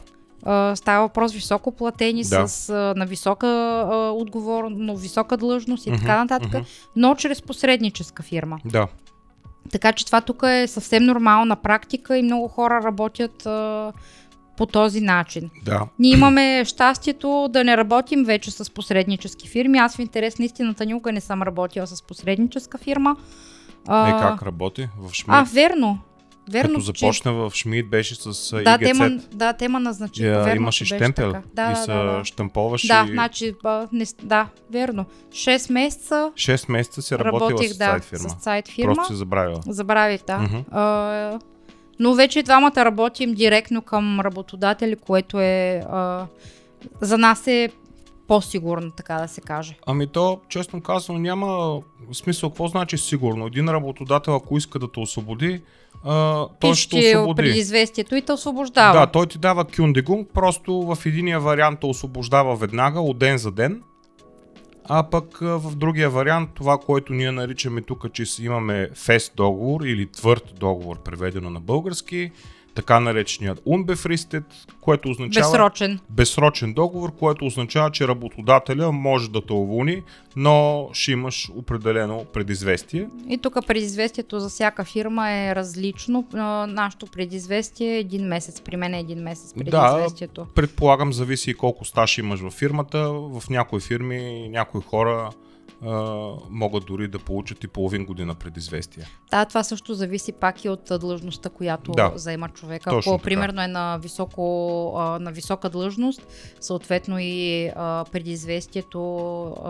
става 0.77 1.01
въпрос 1.07 1.33
високо 1.33 1.73
платени, 1.73 2.23
Да. 2.31 2.49
с, 2.49 2.73
на 2.97 3.07
висока 3.07 3.47
а, 3.47 4.11
отговорно, 4.11 4.97
висока 4.97 5.37
длъжност 5.37 5.87
и 5.87 5.91
така 5.91 6.25
нататък, 6.25 6.63
но 6.97 7.15
чрез 7.15 7.43
посредническа 7.43 8.23
фирма. 8.23 8.59
да. 8.65 8.89
Така 9.73 9.93
че 9.93 10.07
това 10.07 10.21
тук 10.21 10.43
е 10.47 10.67
съвсем 10.67 11.05
нормална 11.05 11.57
практика 11.57 12.17
и 12.19 12.23
много 12.23 12.49
хора 12.49 12.81
работят 12.85 13.47
по 14.61 14.67
този 14.67 15.01
начин. 15.01 15.51
Да, 15.65 15.87
Ние 15.99 16.13
имаме 16.13 16.65
щастието 16.65 17.49
да 17.51 17.65
не 17.65 17.77
работим 17.77 18.25
вече 18.25 18.51
с 18.51 18.71
посреднически 18.75 19.49
фирми. 19.49 19.79
Аз 19.79 19.97
в 19.97 19.99
интерес 19.99 20.39
на 20.39 20.45
истината 20.45 20.87
никога 20.87 21.13
не 21.13 21.21
съм 21.21 21.43
работила 21.43 21.87
с 21.87 22.03
посредническа 22.03 22.79
фирма. 22.79 23.17
А, 23.87 24.09
е 24.09 24.21
как 24.21 24.43
работи 24.43 24.89
в 24.99 25.13
Шмид. 25.15 25.29
а 25.29 25.47
верно. 25.53 25.99
Верно, 26.51 26.75
Като 26.75 26.81
започна 26.81 27.33
в 27.33 27.51
Шмид 27.55 27.91
беше 27.91 28.15
с 28.15 28.51
да, 28.65 28.79
ИГЦ. 28.81 28.85
тема, 28.85 29.11
да, 29.33 29.53
тема. 29.53 29.97
Я, 30.17 30.39
верно, 30.39 30.57
имаше 30.63 30.85
че 30.85 30.97
штемпел. 30.97 31.35
Да, 31.55 31.73
и 31.73 31.77
се 31.77 31.93
да, 31.93 32.03
да. 32.03 32.25
штамповаш 32.25 32.87
Да, 32.87 33.07
и 33.09 33.13
значи, 33.13 33.55
а, 33.65 33.89
не, 33.93 34.05
да, 34.23 34.47
верно. 34.71 35.05
6 35.31 35.73
месеца 35.73 36.33
6 36.35 36.73
месеца 36.73 37.03
си 37.03 37.19
работила 37.19 37.51
работих 37.51 37.73
с 37.73 37.77
сайт 37.77 38.05
фирма. 38.05 38.29
с 38.29 38.43
сайт 38.43 38.69
фирма. 38.69 38.95
Просто 38.95 39.13
си 39.13 39.19
забравила. 39.19 39.61
Забравих, 39.67 40.21
да. 40.27 40.39
Мгм. 40.39 40.57
А, 40.71 41.39
но 42.01 42.15
вече 42.15 42.43
двамата 42.43 42.77
работим 42.77 43.35
директно 43.35 43.83
към 43.83 44.21
работодатели, 44.21 44.97
което 44.97 45.41
е 45.41 45.83
а, 45.91 46.27
за 47.01 47.19
нас 47.19 47.47
е 47.47 47.69
по-сигурно, 48.29 48.91
така 48.91 49.15
да 49.15 49.29
се 49.29 49.41
каже. 49.41 49.77
Ами 49.87 50.07
то, 50.07 50.41
честно 50.49 50.81
казано, 50.81 51.19
няма 51.19 51.81
смисъл. 52.13 52.51
Какво 52.51 52.69
значи 52.69 52.99
сигурно? 52.99 53.47
Един 53.47 53.69
работодател, 53.69 54.35
ако 54.35 54.57
иска 54.57 54.79
да 54.79 54.93
те 54.93 55.01
освободи, 55.01 55.61
а, 56.05 56.47
той 56.61 56.75
ще 56.75 56.97
Пише 56.97 57.17
освободи. 57.17 57.37
преди 57.37 57.59
известието 57.59 58.15
и 58.15 58.23
те 58.23 58.33
освобождава. 58.33 59.01
Да, 59.01 59.07
той 59.07 59.27
ти 59.27 59.39
дава 59.39 59.65
кюндегунг, 59.65 60.29
просто 60.35 60.73
в 60.83 61.07
единия 61.07 61.41
вариант 61.41 61.81
те 61.81 61.87
освобождава 61.87 62.57
веднага, 62.57 63.01
от 63.01 63.19
ден 63.19 63.39
за 63.39 63.51
ден, 63.51 63.83
а 64.85 65.11
пък 65.11 65.39
в 65.41 65.77
другия 65.77 66.11
вариант, 66.11 66.51
това, 66.55 66.79
което 66.79 67.13
ние 67.13 67.33
наричаме 67.33 67.81
тук, 67.81 68.13
че 68.13 68.27
си 68.27 68.45
имаме 68.45 68.91
фест 68.95 69.33
договор 69.37 69.81
или 69.81 70.07
твърд 70.07 70.55
договор, 70.59 71.03
преведено 71.03 71.51
на 71.51 71.61
български, 71.61 72.31
така 72.75 73.01
нареченият 73.01 73.61
unbefristed, 73.61 74.45
което 74.81 75.11
означава 75.11 75.51
Безсрочен. 75.51 75.99
безсрочен 76.11 76.73
договор, 76.75 77.13
което 77.19 77.47
означава, 77.47 77.91
че 77.91 78.09
работодателя 78.09 78.93
може 78.93 79.31
да 79.31 79.47
те 79.47 79.53
уволни, 79.53 80.03
но 80.37 80.89
ще 80.93 81.13
имаш 81.13 81.51
определено 81.57 82.25
предизвестие. 82.33 83.09
И 83.29 83.39
тук 83.39 83.67
предизвестието 83.67 84.41
за 84.41 84.49
всяка 84.49 84.85
фирма 84.85 85.31
е 85.31 85.55
различно. 85.55 86.27
Нашето 86.69 87.07
предизвестие 87.07 87.95
е 87.95 87.99
един 87.99 88.27
месец. 88.27 88.61
При 88.61 88.77
мен 88.77 88.95
е 88.95 89.01
един 89.01 89.19
месец 89.19 89.55
предизвестието. 89.55 90.47
Предполагам, 90.55 91.13
зависи 91.13 91.51
и 91.51 91.55
колко 91.55 91.85
стаж 91.85 92.19
имаш 92.19 92.41
във 92.41 92.53
фирмата. 92.53 93.09
В 93.13 93.43
някои 93.51 93.81
фирми, 93.81 94.49
някои 94.49 94.81
хора 94.81 95.31
а, 95.87 95.93
могат 96.51 96.85
дори 96.87 97.09
да 97.09 97.19
получат 97.19 97.65
и 97.65 97.69
половин 97.69 98.05
година 98.05 98.35
предизвестие. 98.35 99.05
Да, 99.31 99.45
това 99.45 99.65
също 99.65 99.95
зависи 99.95 100.33
пак 100.33 100.65
и 100.65 100.69
от 100.69 100.93
длъжността, 101.01 101.49
която 101.49 101.93
Да. 101.93 102.13
заема 102.15 102.49
човека. 102.49 102.91
Точно 102.91 103.13
Ако 103.13 103.19
така. 103.19 103.25
примерно 103.25 103.63
е 103.63 103.67
на, 103.67 103.99
високо, 104.03 104.43
а, 104.97 105.19
на 105.19 105.31
висока 105.33 105.71
длъжност, 105.71 106.27
съответно 106.61 107.17
и 107.21 107.67
а, 107.77 108.05
предизвестието 108.13 109.01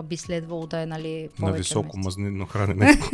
би 0.03 0.17
следвало 0.17 0.67
да 0.67 0.81
е 0.81 0.85
нали, 0.85 1.21
на 1.23 1.29
повече 1.39 1.57
високо 1.57 1.97
месеци. 1.97 2.05
мазнинно 2.05 2.45
хранене. 2.45 2.99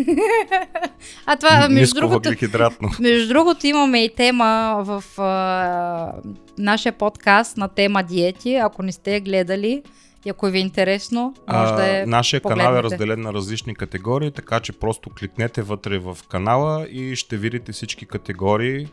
А 1.26 1.36
това, 1.36 1.70
между 1.70 1.96
другото. 1.96 2.30
Между 3.00 3.28
другото, 3.28 3.68
имаме 3.68 4.04
и 4.04 4.16
тема 4.16 4.82
в 4.86 5.04
а, 5.22 6.14
нашия 6.58 6.94
подкаст 6.94 7.58
на 7.58 7.68
тема 7.68 8.04
диети. 8.04 8.56
Ако 8.56 8.84
не 8.84 8.92
сте 8.92 9.20
гледали 9.22 9.84
и 10.26 10.30
ако 10.30 10.46
ви 10.46 10.58
е 10.58 10.62
интересно, 10.62 11.34
може 11.54 11.74
да 11.74 12.02
е. 12.02 12.06
нашия 12.06 12.42
канал 12.42 12.74
е 12.74 12.84
разделен 12.84 13.22
на 13.22 13.34
различни 13.34 13.76
категории, 13.76 14.32
така 14.32 14.60
че 14.60 14.74
просто 14.74 15.10
кликнете 15.20 15.62
вътре 15.62 16.00
в 16.00 16.18
канала 16.30 16.88
и 16.88 17.16
ще 17.16 17.38
видите 17.38 17.72
всички 17.72 18.06
категории. 18.06 18.88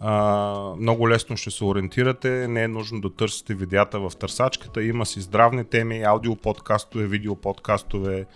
А, 0.00 0.74
много 0.80 1.08
лесно 1.08 1.36
ще 1.36 1.50
се 1.50 1.64
ориентирате, 1.64 2.48
не 2.48 2.62
е 2.62 2.68
нужно 2.68 3.00
да 3.00 3.14
търсите 3.14 3.54
видеята 3.54 4.00
в 4.00 4.12
търсачката, 4.18 4.82
има 4.82 5.06
си 5.06 5.20
здравни 5.20 5.64
теми, 5.64 6.02
аудиоподкастове, 6.02 7.06
видеоподкастове, 7.06 8.26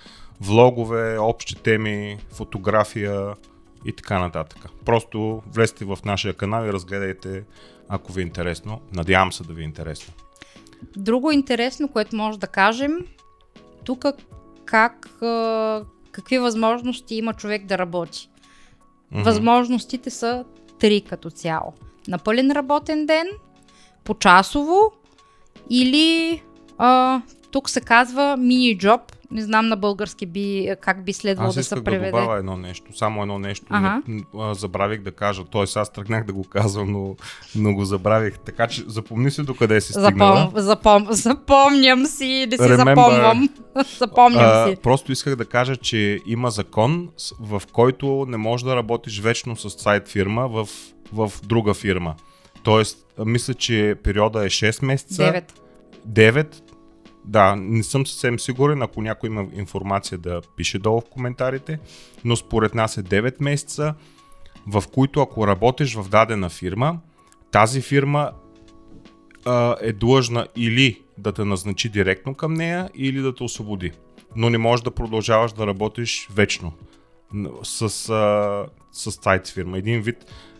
влогове, 0.41 1.19
общи 1.19 1.55
теми, 1.55 2.19
фотография 2.33 3.35
и 3.85 3.93
така 3.93 4.19
нататък. 4.19 4.59
Просто 4.85 5.43
влезте 5.47 5.85
в 5.85 5.99
нашия 6.05 6.35
канал 6.35 6.67
и 6.67 6.73
разгледайте, 6.73 7.45
ако 7.89 8.13
ви 8.13 8.21
е 8.21 8.25
интересно. 8.25 8.81
Надявам 8.93 9.33
се 9.33 9.45
да 9.45 9.53
ви 9.53 9.63
е 9.63 9.65
интересно. 9.65 10.15
Друго 10.97 11.31
интересно, 11.31 11.89
което 11.89 12.17
може 12.17 12.39
да 12.39 12.47
кажем, 12.47 12.99
тук 13.85 14.05
как, 14.65 15.09
какви 16.13 16.39
възможности 16.39 17.15
има 17.15 17.35
човек 17.35 17.67
да 17.67 17.79
работи. 17.79 18.31
Мгм. 19.11 19.23
Възможностите 19.23 20.11
са 20.11 20.45
три 20.79 21.01
като 21.01 21.31
цяло. 21.31 21.73
На 22.09 22.19
пълен 22.19 22.51
работен 22.51 23.07
ден, 23.07 23.27
почасово 24.05 24.93
или 25.71 26.43
а, 26.79 27.23
тук 27.51 27.71
се 27.71 27.81
казва 27.81 28.37
мини 28.37 28.79
джоб. 28.79 29.13
Не 29.31 29.43
знам 29.43 29.69
на 29.69 29.77
български 29.77 30.27
би, 30.27 30.75
как 30.81 31.05
би 31.05 31.13
следвало 31.13 31.49
Аз 31.49 31.55
да 31.55 31.65
се 31.65 31.75
да 31.75 31.85
преведе. 31.85 32.11
добавя 32.11 32.39
едно 32.39 32.57
нещо, 32.57 32.97
само 32.97 33.23
едно 33.23 33.39
нещо. 33.39 33.67
Ага. 33.71 34.03
Не, 34.09 34.23
а, 34.37 34.55
забравих 34.55 35.03
да 35.03 35.13
кажа, 35.13 35.45
т.е. 35.45 35.65
аз 35.75 35.93
тръгнах 35.93 36.25
да 36.25 36.33
го 36.33 36.45
казвам, 36.45 36.93
но, 36.93 37.17
но 37.57 37.75
го 37.75 37.85
забравих. 37.85 38.39
Така 38.39 38.67
че 38.67 38.85
запомни 38.87 39.31
си 39.31 39.43
докъде 39.43 39.81
си 39.81 39.93
стигнала. 39.93 40.37
Запом, 40.37 40.63
запом, 40.63 41.07
запомням 41.11 42.07
си, 42.07 42.25
не 42.51 42.57
си 42.57 42.63
Remember. 42.63 42.77
запомвам. 42.89 43.49
запомням 43.99 44.43
А, 44.45 44.69
си. 44.69 44.77
просто 44.77 45.13
исках 45.13 45.37
да 45.37 45.45
кажа, 45.45 45.77
че 45.77 46.21
има 46.27 46.51
закон, 46.51 47.09
в 47.41 47.63
който 47.73 48.27
не 48.29 48.37
можеш 48.37 48.65
да 48.65 48.77
работиш 48.77 49.21
вечно 49.21 49.57
с 49.57 49.71
сайт 49.71 50.09
фирма 50.09 50.49
в, 50.49 50.69
в 51.13 51.33
друга 51.43 51.75
фирма. 51.75 52.15
Тоест, 52.63 52.99
мисля, 53.19 53.55
че 53.55 53.95
периода 54.03 54.45
е 54.45 54.49
6 54.49 54.85
месеца. 54.85 55.25
Девет. 55.25 55.53
9. 56.09 56.55
Да, 57.29 57.57
не 57.57 57.83
съм 57.83 58.07
съвсем 58.07 58.39
сигурен, 58.39 58.83
ако 58.83 59.03
някой 59.03 59.29
има 59.29 59.47
информация 59.53 60.19
да 60.19 60.41
пише 60.57 60.79
долу 60.79 61.01
в 61.01 61.11
коментарите, 61.11 61.79
но 62.25 62.37
според 62.37 62.75
нас 62.75 62.97
е 62.97 63.03
9 63.03 63.35
месеца, 63.41 63.95
в 64.67 64.85
които 64.95 65.21
ако 65.21 65.47
работиш 65.47 65.95
в 65.95 66.09
дадена 66.09 66.51
фирма, 66.51 66.99
тази 67.51 67.81
фирма 67.81 68.33
а, 69.45 69.77
е 69.81 69.93
длъжна 69.93 70.49
или 70.57 71.03
да 71.19 71.33
те 71.33 71.45
назначи 71.45 71.89
директно 71.89 72.35
към 72.35 72.55
нея, 72.55 72.91
или 72.95 73.21
да 73.21 73.35
те 73.35 73.43
освободи. 73.43 73.93
Но 74.37 74.51
не 74.51 74.59
можеш 74.59 74.85
да 74.85 74.91
продължаваш 74.91 75.53
да 75.53 75.67
работиш 75.67 76.29
вечно 76.35 76.73
с, 77.63 77.83
а, 78.09 78.67
с 78.93 79.13
сайт 79.13 79.49
фирма. 79.49 79.79
Един 79.79 80.03
вид 80.03 80.17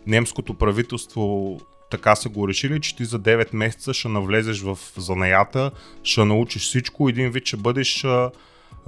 немското 0.07 0.53
правителство 0.53 1.57
така 1.89 2.15
са 2.15 2.29
го 2.29 2.47
решили, 2.47 2.81
че 2.81 2.95
ти 2.95 3.05
за 3.05 3.19
9 3.19 3.55
месеца 3.55 3.93
ще 3.93 4.07
навлезеш 4.07 4.61
в 4.61 4.77
занаята, 4.97 5.71
ще 6.03 6.25
научиш 6.25 6.61
всичко, 6.61 7.09
един 7.09 7.31
вид 7.31 7.45
ще 7.45 7.57
бъдеш 7.57 8.05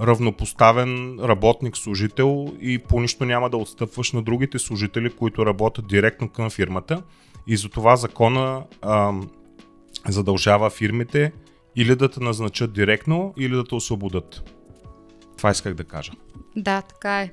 равнопоставен 0.00 1.18
работник, 1.22 1.76
служител 1.76 2.54
и 2.60 2.78
по 2.78 3.00
нищо 3.00 3.24
няма 3.24 3.50
да 3.50 3.56
отстъпваш 3.56 4.12
на 4.12 4.22
другите 4.22 4.58
служители, 4.58 5.10
които 5.10 5.46
работят 5.46 5.86
директно 5.86 6.28
към 6.28 6.50
фирмата. 6.50 7.02
И 7.46 7.56
затова 7.56 7.96
закона 7.96 8.64
а, 8.82 9.12
задължава 10.08 10.70
фирмите 10.70 11.32
или 11.76 11.96
да 11.96 12.08
те 12.08 12.20
назначат 12.20 12.72
директно, 12.72 13.34
или 13.38 13.54
да 13.54 13.64
те 13.64 13.74
освободят. 13.74 14.50
Това 15.36 15.50
исках 15.50 15.74
да 15.74 15.84
кажа. 15.84 16.12
Да, 16.56 16.82
така 16.82 17.20
е. 17.20 17.30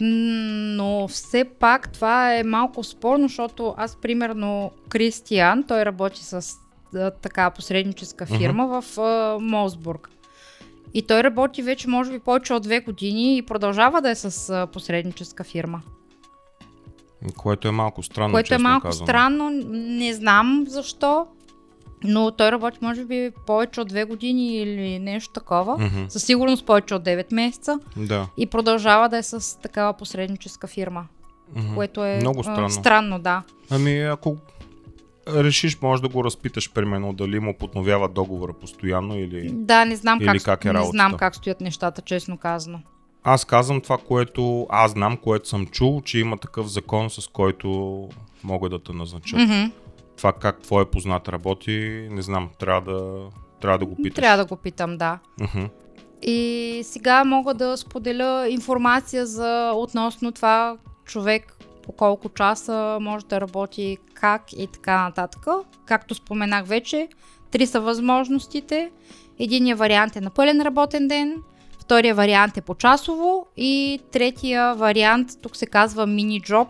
Но 0.00 1.08
все 1.08 1.44
пак 1.44 1.92
това 1.92 2.34
е 2.34 2.42
малко 2.42 2.84
спорно, 2.84 3.28
защото 3.28 3.74
аз 3.76 3.96
примерно 3.96 4.70
Кристиян, 4.88 5.64
той 5.68 5.84
работи 5.84 6.24
с 6.24 6.52
а, 6.94 7.10
така 7.10 7.50
посредническа 7.50 8.26
фирма 8.26 8.82
в 8.82 8.98
а, 9.00 9.38
Молсбург. 9.40 10.10
И 10.94 11.02
той 11.02 11.22
работи 11.22 11.62
вече 11.62 11.88
може 11.88 12.10
би 12.12 12.18
повече 12.18 12.54
от 12.54 12.62
две 12.62 12.80
години 12.80 13.36
и 13.36 13.42
продължава 13.42 14.02
да 14.02 14.10
е 14.10 14.14
с 14.14 14.50
а, 14.50 14.66
посредническа 14.66 15.44
фирма. 15.44 15.80
Което 17.36 17.68
е 17.68 17.70
малко 17.70 18.02
странно, 18.02 18.32
Което 18.32 18.54
е 18.54 18.58
малко 18.58 18.86
казано. 18.86 19.06
странно, 19.06 19.50
не 19.72 20.12
знам 20.12 20.64
защо, 20.68 21.26
но 22.04 22.30
той 22.30 22.52
работи 22.52 22.78
може 22.80 23.04
би 23.04 23.30
повече 23.46 23.80
от 23.80 23.88
две 23.88 24.04
години 24.04 24.56
или 24.56 24.98
нещо 24.98 25.32
такова. 25.32 25.78
Мгм. 25.78 26.04
Със 26.08 26.22
сигурност 26.22 26.66
повече 26.66 26.94
от 26.94 27.02
9 27.02 27.32
месеца 27.32 27.78
Да. 27.96 28.26
и 28.36 28.46
продължава 28.46 29.08
да 29.08 29.16
е 29.16 29.22
с 29.22 29.60
такава 29.60 29.92
посредническа 29.92 30.66
фирма, 30.66 31.06
Мгм. 31.56 31.74
което 31.74 32.04
е 32.04 32.16
Много 32.16 32.42
странно. 32.42 32.70
странно, 32.70 33.18
да. 33.18 33.42
Ами, 33.70 34.00
ако 34.00 34.36
решиш, 35.28 35.78
може 35.82 36.02
да 36.02 36.08
го 36.08 36.24
разпиташ, 36.24 36.72
примерно, 36.72 37.12
дали 37.12 37.40
му 37.40 37.54
подновява 37.54 38.08
договора 38.08 38.52
постоянно 38.52 39.18
или... 39.18 39.48
Да, 39.52 39.84
не 39.84 39.96
знам 39.96 40.18
Или 40.20 40.26
как, 40.28 40.42
как 40.42 40.64
е 40.64 40.68
не 40.68 40.74
работата? 40.74 40.90
знам 40.90 41.14
как 41.14 41.36
стоят 41.36 41.60
нещата, 41.60 42.02
честно 42.02 42.38
казано. 42.38 42.80
Аз 43.24 43.44
казвам 43.44 43.80
това, 43.80 43.98
което 43.98 44.66
аз 44.70 44.90
знам, 44.90 45.16
което 45.16 45.48
съм 45.48 45.66
чул, 45.66 46.02
че 46.02 46.18
има 46.18 46.36
такъв 46.38 46.66
закон, 46.66 47.10
с 47.10 47.28
който 47.28 48.08
могат 48.44 48.70
да 48.70 48.78
те 48.78 48.92
назначат. 48.92 49.40
Мгм. 49.40 49.70
Това 50.16 50.32
как 50.32 50.60
твой 50.60 50.90
познат 50.90 51.28
работи, 51.28 52.08
не 52.10 52.22
знам, 52.22 52.50
трябва 52.58 52.92
да, 52.92 53.28
трябва 53.60 53.78
да 53.78 53.86
го 53.86 53.96
питаш. 53.96 54.14
Трябва 54.14 54.36
да 54.36 54.48
го 54.48 54.56
питам, 54.56 54.96
да. 54.96 55.18
Мгм. 55.40 55.64
И 56.22 56.80
сега 56.84 57.24
мога 57.24 57.54
да 57.54 57.76
споделя 57.76 58.46
информация 58.48 59.26
за 59.26 59.72
относно 59.74 60.32
това 60.32 60.76
човек 61.04 61.56
по 61.82 61.92
колко 61.92 62.28
часа 62.28 62.98
може 63.00 63.26
да 63.26 63.40
работи, 63.40 63.98
как 64.14 64.52
и 64.52 64.66
така 64.66 65.02
нататък. 65.02 65.46
Както 65.86 66.14
споменах 66.14 66.66
вече, 66.66 67.08
три 67.50 67.66
са 67.66 67.80
възможностите. 67.80 68.90
Единият 69.38 69.78
вариант 69.78 70.16
е 70.16 70.20
на 70.20 70.30
пълен 70.30 70.62
работен 70.62 71.08
ден, 71.08 71.42
втория 71.80 72.14
вариант 72.14 72.56
е 72.56 72.60
по 72.60 72.74
часово 72.74 73.46
и 73.56 74.00
третия 74.12 74.74
вариант, 74.74 75.28
тук 75.42 75.56
се 75.56 75.66
казва 75.66 76.06
мини 76.06 76.40
джоб, 76.40 76.68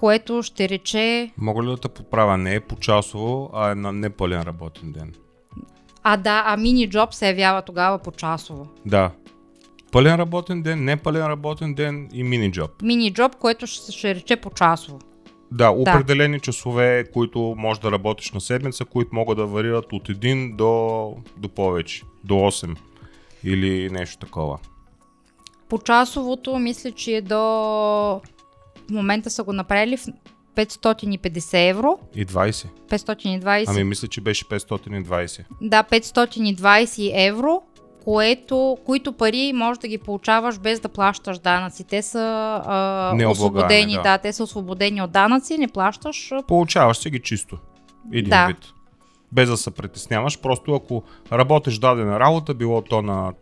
което 0.00 0.42
ще 0.42 0.68
рече... 0.68 1.30
Мога 1.38 1.62
ли 1.62 1.66
да 1.66 1.76
те 1.76 1.88
поправя? 1.88 2.38
Не 2.38 2.54
е 2.54 2.60
по-часово, 2.60 3.50
а 3.52 3.70
е 3.70 3.74
на 3.74 3.92
непълен 3.92 4.42
работен 4.42 4.92
ден. 4.92 5.14
А 6.02 6.16
да, 6.16 6.42
а 6.46 6.56
мини 6.56 6.90
джоб 6.90 7.14
се 7.14 7.26
явява 7.28 7.62
тогава 7.62 7.98
по 7.98 8.12
часово. 8.12 8.66
Да. 8.86 9.10
Пълен 9.92 10.14
работен 10.14 10.62
ден, 10.62 10.84
непълен 10.84 11.26
работен 11.26 11.74
ден 11.74 12.08
и 12.12 12.24
мини 12.24 12.52
джоб. 12.52 12.82
Мини 12.82 13.12
джоб, 13.12 13.36
което 13.36 13.66
ще, 13.66 13.92
ще 13.92 14.14
рече 14.14 14.36
по 14.36 14.50
часово. 14.50 14.98
Да, 15.52 15.70
определени 15.70 16.40
часове, 16.40 17.04
които 17.12 17.54
може 17.58 17.80
да 17.80 17.92
работиш 17.92 18.32
на 18.32 18.40
седмица, 18.40 18.84
които 18.84 19.10
могат 19.12 19.38
да 19.38 19.46
варират 19.46 19.92
от 19.92 20.08
1 20.08 20.56
до, 20.56 21.14
до 21.36 21.48
повече, 21.48 22.02
до 22.24 22.34
8 22.34 22.76
или 23.44 23.90
нещо 23.90 24.26
такова. 24.26 24.58
По 25.68 25.78
часовото 25.78 26.58
мисля, 26.58 26.92
че 26.92 27.12
е 27.12 27.20
до... 27.20 28.20
В 28.90 28.92
момента 28.92 29.30
са 29.30 29.42
го 29.42 29.52
направили 29.52 29.96
в 29.96 30.06
550 30.56 31.70
евро. 31.70 31.98
И 32.14 32.26
20. 32.26 32.66
520. 32.88 33.64
Ами 33.68 33.84
мисля, 33.84 34.08
че 34.08 34.20
беше 34.20 34.44
520. 34.44 35.44
Да, 35.60 35.82
520 35.82 37.12
евро, 37.14 37.62
което, 38.04 38.78
които 38.86 39.12
пари 39.12 39.52
може 39.54 39.80
да 39.80 39.88
ги 39.88 39.98
получаваш 39.98 40.58
без 40.58 40.80
да 40.80 40.88
плащаш 40.88 41.38
данъци. 41.38 41.84
Те 41.84 42.02
са 42.02 42.18
а, 42.66 43.28
освободени, 43.28 43.94
да. 43.94 44.02
да. 44.02 44.18
те 44.18 44.32
са 44.32 44.42
освободени 44.44 45.02
от 45.02 45.10
данъци, 45.10 45.58
не 45.58 45.68
плащаш. 45.68 46.30
Получаваш 46.48 46.98
си 46.98 47.10
ги 47.10 47.20
чисто. 47.20 47.58
Един 48.12 48.30
Да. 48.30 48.46
вид. 48.46 48.58
Без 49.32 49.48
да 49.48 49.56
се 49.56 49.70
притесняваш. 49.70 50.40
Просто 50.40 50.74
ако 50.74 51.02
работиш 51.32 51.78
дадена 51.78 52.20
работа, 52.20 52.54
било 52.54 52.82
то 52.82 53.02
на 53.02 53.32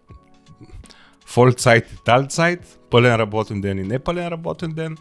Фолцайт 1.26 1.92
и 1.92 2.04
Тальцайт, 2.04 2.78
пълен 2.90 3.14
работен 3.16 3.60
ден 3.60 3.78
и 3.78 3.82
непълен 3.82 4.28
работен 4.28 4.72
ден, 4.72 4.96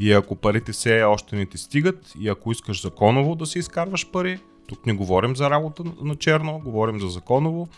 и 0.00 0.12
ако 0.12 0.36
парите 0.36 0.72
все 0.72 1.02
още 1.02 1.36
не 1.36 1.46
ти 1.46 1.58
стигат, 1.58 2.12
и 2.20 2.28
ако 2.28 2.52
искаш 2.52 2.82
законово 2.82 3.34
да 3.34 3.46
си 3.46 3.58
изкарваш 3.58 4.10
пари, 4.10 4.40
тук 4.68 4.86
не 4.86 4.92
говорим 4.92 5.36
за 5.36 5.50
работа 5.50 5.82
на 6.02 6.16
черно, 6.16 6.60
говорим 6.64 7.00
за 7.00 7.08
законово, 7.08 7.68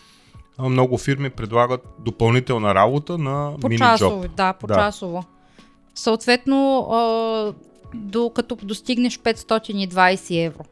много 0.59 0.97
фирми 0.97 1.29
предлагат 1.29 1.87
допълнителна 1.99 2.75
работа 2.75 3.17
на 3.17 3.53
По 3.61 3.69
мини 3.69 3.77
да, 4.35 4.53
по 4.53 4.67
Да. 4.67 5.27
Съответно, 5.95 6.87
докато 7.93 8.55
достигнеш 8.55 9.19
520 9.19 10.45
евро. 10.45 10.63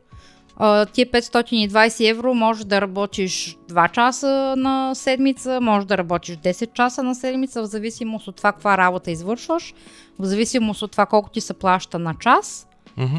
А, 0.63 0.86
тия 0.86 1.06
520 1.06 2.10
евро 2.10 2.34
може 2.34 2.65
да 2.65 2.82
работиш 2.82 3.58
2 3.69 3.91
часа 3.91 4.54
на 4.58 4.95
седмица, 4.95 5.62
може 5.62 5.88
да 5.88 5.97
работиш 5.97 6.38
10 6.38 6.74
часа 6.74 7.04
на 7.04 7.15
седмица, 7.15 7.62
в 7.62 7.65
зависимост 7.65 8.28
от 8.28 8.36
това 8.36 8.52
каква 8.52 8.78
работа 8.78 9.12
извършваш, 9.12 9.74
в 10.19 10.26
зависимост 10.26 10.82
от 10.82 10.91
това 10.91 11.06
колко 11.06 11.30
ти 11.30 11.41
се 11.41 11.54
плаща 11.54 12.00
на 12.00 12.15
час 12.19 12.67
Мгм. 12.97 13.17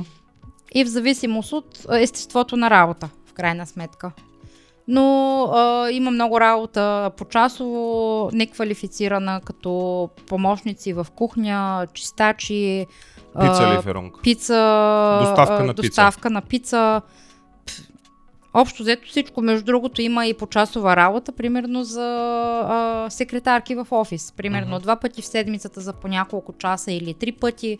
и 0.74 0.84
в 0.84 0.88
зависимост 0.88 1.52
от 1.52 1.86
естеството 1.92 2.56
на 2.56 2.70
работа, 2.70 3.08
в 3.26 3.32
крайна 3.32 3.66
сметка. 3.66 4.10
Но 4.88 5.44
а, 5.44 5.90
има 5.90 6.10
много 6.10 6.40
работа 6.40 7.10
по 7.16 7.24
часово, 7.24 8.30
неквалифицирана, 8.32 9.40
като 9.44 10.10
помощници 10.26 10.92
в 10.92 11.06
кухня, 11.14 11.86
чистачи, 11.94 12.86
Пица 13.40 13.82
ли 13.84 13.92
пица, 14.22 15.18
Доставка 15.22 15.64
на 15.64 15.74
пица. 15.74 15.88
доставка 15.88 16.30
на 16.30 16.40
пица. 16.40 17.02
Общо 18.54 18.82
взето 18.82 19.08
всичко, 19.08 19.42
между 19.42 19.64
другото 19.64 20.02
има 20.02 20.26
и 20.26 20.34
почасова 20.34 20.96
работа, 20.96 21.32
примерно 21.32 21.84
за 21.84 22.20
а, 22.68 23.06
секретарки 23.10 23.74
в 23.74 23.86
офис. 23.90 24.32
Примерно 24.36 24.74
Мгм. 24.76 24.82
два 24.82 24.96
пъти 24.96 25.22
в 25.22 25.26
седмицата 25.26 25.80
за 25.80 25.92
по 25.92 26.08
няколко 26.08 26.52
часа 26.52 26.92
или 26.92 27.14
три 27.14 27.32
пъти 27.32 27.78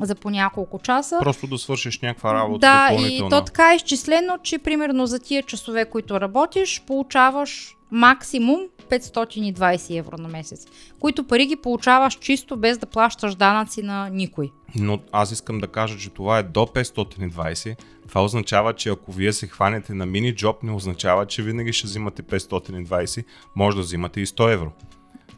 за 0.00 0.14
по 0.14 0.30
няколко 0.30 0.78
часа. 0.78 1.18
Просто 1.20 1.46
да 1.46 1.58
свършиш 1.58 2.00
някаква 2.00 2.34
работа 2.34 2.58
Да, 2.58 2.88
и 3.00 3.22
то 3.30 3.44
така 3.44 3.72
е 3.72 3.76
изчислено, 3.76 4.38
че 4.42 4.58
примерно 4.58 5.06
за 5.06 5.18
тия 5.18 5.42
часове, 5.42 5.84
които 5.84 6.20
работиш, 6.20 6.82
получаваш 6.86 7.76
максимум 7.94 8.60
520 8.90 9.98
евро 9.98 10.18
на 10.18 10.28
месец, 10.28 10.66
които 11.00 11.24
пари 11.24 11.46
ги 11.46 11.56
получаваш 11.56 12.14
чисто 12.14 12.56
без 12.56 12.78
да 12.78 12.86
плащаш 12.86 13.34
данъци 13.34 13.82
на 13.82 14.08
никой. 14.08 14.50
Но 14.74 15.00
аз 15.12 15.32
искам 15.32 15.58
да 15.58 15.66
кажа, 15.66 15.98
че 15.98 16.10
това 16.10 16.38
е 16.38 16.42
до 16.42 16.60
520. 16.60 17.76
Това 18.08 18.24
означава, 18.24 18.72
че 18.72 18.88
ако 18.88 19.12
вие 19.12 19.32
се 19.32 19.46
хванете 19.46 19.94
на 19.94 20.06
мини 20.06 20.34
джоб, 20.34 20.62
не 20.62 20.72
означава, 20.72 21.26
че 21.26 21.42
винаги 21.42 21.72
ще 21.72 21.86
взимате 21.86 22.22
520. 22.22 23.24
Може 23.56 23.76
да 23.76 23.82
взимате 23.82 24.20
и 24.20 24.26
100 24.26 24.52
евро. 24.52 24.72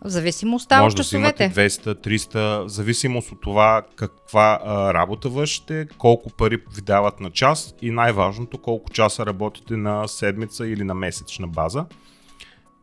В 0.04 0.08
зависимост 0.08 0.72
от 0.72 0.78
Може 0.78 0.96
да 0.96 1.02
взимате 1.02 1.50
200, 1.50 2.06
300, 2.06 2.64
в 2.64 2.68
зависимост 2.68 3.32
от 3.32 3.40
това 3.40 3.82
каква 3.96 4.60
а, 4.64 4.94
работа 4.94 5.28
вършите, 5.28 5.88
колко 5.98 6.30
пари 6.30 6.56
ви 6.56 6.82
дават 6.82 7.20
на 7.20 7.30
час 7.30 7.74
и 7.82 7.90
най-важното 7.90 8.58
колко 8.58 8.90
часа 8.90 9.26
работите 9.26 9.76
на 9.76 10.08
седмица 10.08 10.66
или 10.66 10.84
на 10.84 10.94
месечна 10.94 11.46
база. 11.46 11.86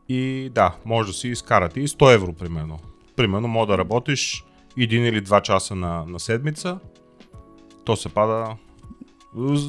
И 0.09 0.49
да, 0.55 0.75
може 0.85 1.07
да 1.07 1.13
си 1.13 1.27
изкарате 1.27 1.79
и 1.79 1.87
100 1.87 2.13
евро 2.13 2.33
примерно. 2.33 2.79
Примерно 3.15 3.47
може 3.47 3.67
да 3.67 3.77
работиш 3.77 4.45
един 4.77 5.05
или 5.05 5.21
два 5.21 5.41
часа 5.41 5.75
на, 5.75 6.05
на 6.07 6.19
седмица, 6.19 6.79
то 7.85 7.95
се 7.95 8.09
пада 8.09 8.55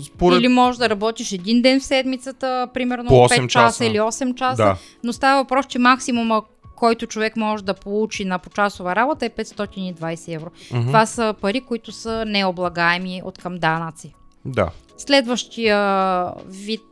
според... 0.04 0.40
Или 0.40 0.48
може 0.48 0.78
да 0.78 0.90
работиш 0.90 1.32
един 1.32 1.62
ден 1.62 1.80
в 1.80 1.84
седмицата, 1.84 2.68
примерно 2.74 3.08
По 3.08 3.14
8 3.14 3.28
5 3.28 3.46
часа, 3.46 3.48
часа. 3.48 3.84
или 3.84 3.98
8 3.98 4.34
часа. 4.34 4.62
Да. 4.62 4.76
Но 5.04 5.12
става 5.12 5.42
въпрос, 5.42 5.66
че 5.66 5.78
максимума, 5.78 6.42
който 6.76 7.06
човек 7.06 7.36
може 7.36 7.64
да 7.64 7.74
получи 7.74 8.24
на 8.24 8.38
почасова 8.38 8.96
работа 8.96 9.26
е 9.26 9.30
520 9.30 10.34
евро. 10.34 10.50
Мгм. 10.72 10.86
Това 10.86 11.06
са 11.06 11.34
пари, 11.40 11.60
които 11.60 11.92
са 11.92 12.24
необлагаеми 12.24 13.22
от 13.24 13.38
към 13.38 13.58
данъци. 13.58 14.14
Да. 14.44 14.70
Следващия 14.96 16.32
вид 16.46 16.82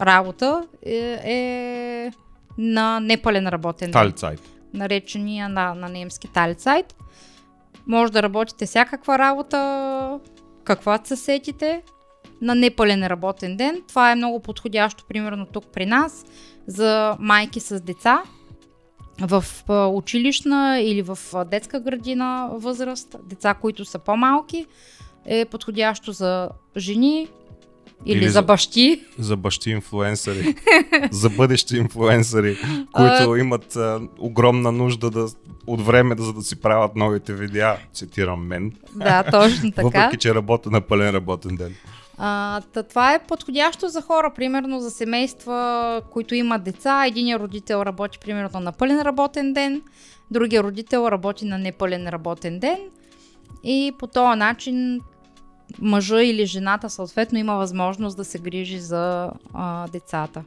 работа 0.00 0.62
е, 0.86 1.18
е 1.24 2.12
на 2.60 3.00
непълен 3.00 3.48
работен 3.48 3.86
ден. 3.86 3.92
Талцайт. 3.92 4.40
Наречения 4.74 5.48
на, 5.48 5.74
на 5.74 5.88
немски 5.88 6.28
талицайт. 6.28 6.94
Може 7.86 8.12
да 8.12 8.22
работите 8.22 8.66
всякаква 8.66 9.18
работа, 9.18 10.20
каквато 10.64 11.08
се 11.08 11.16
сетите, 11.16 11.82
на 12.42 12.54
непълен 12.54 13.06
работен 13.06 13.56
ден. 13.56 13.82
Това 13.88 14.12
е 14.12 14.14
много 14.14 14.40
подходящо, 14.40 15.04
примерно 15.08 15.46
тук 15.46 15.66
при 15.66 15.86
нас, 15.86 16.24
за 16.66 17.16
майки 17.20 17.60
с 17.60 17.80
деца 17.80 18.22
в 19.20 19.44
училищна 19.92 20.80
или 20.80 21.02
в 21.02 21.18
детска 21.50 21.80
градина 21.80 22.50
възраст, 22.52 23.16
деца, 23.24 23.54
които 23.54 23.84
са 23.84 23.98
по-малки, 23.98 24.66
е 25.26 25.44
подходящо 25.44 26.12
за 26.12 26.48
жени 26.76 27.28
или, 28.06 28.18
Или 28.18 28.28
за 28.28 28.42
бащи. 28.42 29.04
за 29.18 29.36
бащи 29.36 29.70
инфлуенсъри, 29.70 30.54
за 31.10 31.30
бъдещи 31.30 31.76
инфлуенсъри, 31.76 32.56
които 32.92 33.36
имат 33.36 33.76
а, 33.76 34.00
огромна 34.18 34.72
нужда 34.72 35.10
да, 35.10 35.26
от 35.66 35.86
време, 35.86 36.14
да, 36.14 36.22
за 36.22 36.32
да 36.32 36.42
си 36.42 36.60
правят 36.60 36.96
новите 36.96 37.34
видеа, 37.34 37.76
цитирам 37.92 38.46
мен, 38.46 38.72
Да, 38.94 39.22
точно 39.30 39.70
така. 39.76 39.82
въпреки 39.82 40.16
че 40.16 40.34
работя 40.34 40.70
на 40.70 40.80
пълен 40.80 41.10
работен 41.10 41.56
ден. 41.56 41.74
А, 42.18 42.60
та, 42.60 42.82
това 42.82 43.14
е 43.14 43.26
подходящо 43.26 43.88
за 43.88 44.02
хора, 44.02 44.32
примерно 44.36 44.80
за 44.80 44.90
семейства, 44.90 46.02
които 46.10 46.34
имат 46.34 46.62
деца. 46.62 47.06
Един 47.06 47.36
родител 47.36 47.82
работи 47.82 48.18
примерно 48.18 48.60
на 48.60 48.72
пълен 48.72 49.02
работен 49.02 49.52
ден, 49.52 49.82
другия 50.30 50.62
родител 50.62 51.08
работи 51.10 51.44
на 51.44 51.58
непълен 51.58 52.08
работен 52.08 52.58
ден 52.58 52.78
и 53.64 53.92
по 53.98 54.06
този 54.06 54.38
начин 54.38 55.00
мъжа 55.78 56.22
или 56.22 56.46
жената 56.46 56.90
съответно 56.90 57.38
има 57.38 57.54
възможност 57.54 58.16
да 58.16 58.24
се 58.24 58.38
грижи 58.38 58.80
за 58.80 59.30
а, 59.54 59.88
децата. 59.88 60.44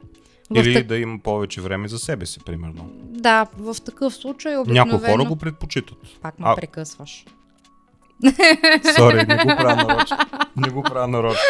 В 0.50 0.56
Или 0.58 0.74
так- 0.74 0.88
да 0.88 0.98
има 0.98 1.20
повече 1.20 1.62
време 1.62 1.88
за 1.88 2.00
себе 2.00 2.26
си, 2.26 2.40
примерно. 2.40 2.90
Да, 3.02 3.48
в 3.58 3.76
такъв 3.86 4.16
случай 4.16 4.58
обикновено... 4.58 4.86
Някои 4.86 5.12
хора 5.12 5.24
го 5.24 5.36
предпочитат. 5.36 5.98
Пак 6.22 6.40
ме 6.40 6.46
А- 6.50 6.56
прекъсваш. 6.56 7.26
Сори, 8.96 9.26
не 9.26 9.36
го 9.36 9.48
правя 9.58 9.76
нарочно. 9.76 10.18
Не 10.58 10.70
го 10.70 10.84
правя 10.84 11.08
нарочно. 11.08 11.42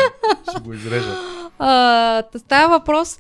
Ще 0.52 0.62
го 0.62 0.74
изрежа. 0.74 1.16
А, 1.60 2.24
става 2.38 2.80
въпрос... 2.80 3.20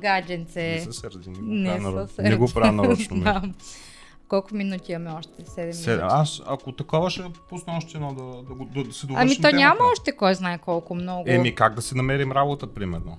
Гадженце. 0.00 0.62
Не 0.62 0.80
се 0.80 0.92
сърди, 0.92 1.30
не 1.30 1.36
го 1.40 1.52
правя 1.52 1.80
нарочно. 1.80 2.24
Не 2.24 2.36
го 2.36 2.48
правя 2.54 2.72
нарочно. 2.72 3.52
Колко 4.28 4.54
минути 4.54 4.92
имаме 4.92 5.16
още? 5.18 5.42
7 5.42 5.72
Седем. 5.72 5.96
минути. 5.96 6.14
Аз, 6.14 6.42
ако 6.46 6.72
такова 6.72 7.10
ще 7.10 7.22
пусна 7.48 7.76
още 7.76 7.96
едно 7.96 8.08
да, 8.08 8.22
да, 8.22 8.64
да, 8.74 8.84
да 8.84 8.94
се 8.94 9.06
довършим 9.06 9.16
Ами 9.18 9.36
то 9.36 9.42
темата. 9.42 9.56
няма 9.56 9.80
още 9.92 10.12
кой 10.12 10.34
знае 10.34 10.58
колко 10.58 10.94
много. 10.94 11.24
Еми, 11.26 11.54
как 11.54 11.74
да 11.74 11.82
си 11.82 11.96
намерим 11.96 12.32
работа, 12.32 12.66
примерно? 12.66 13.18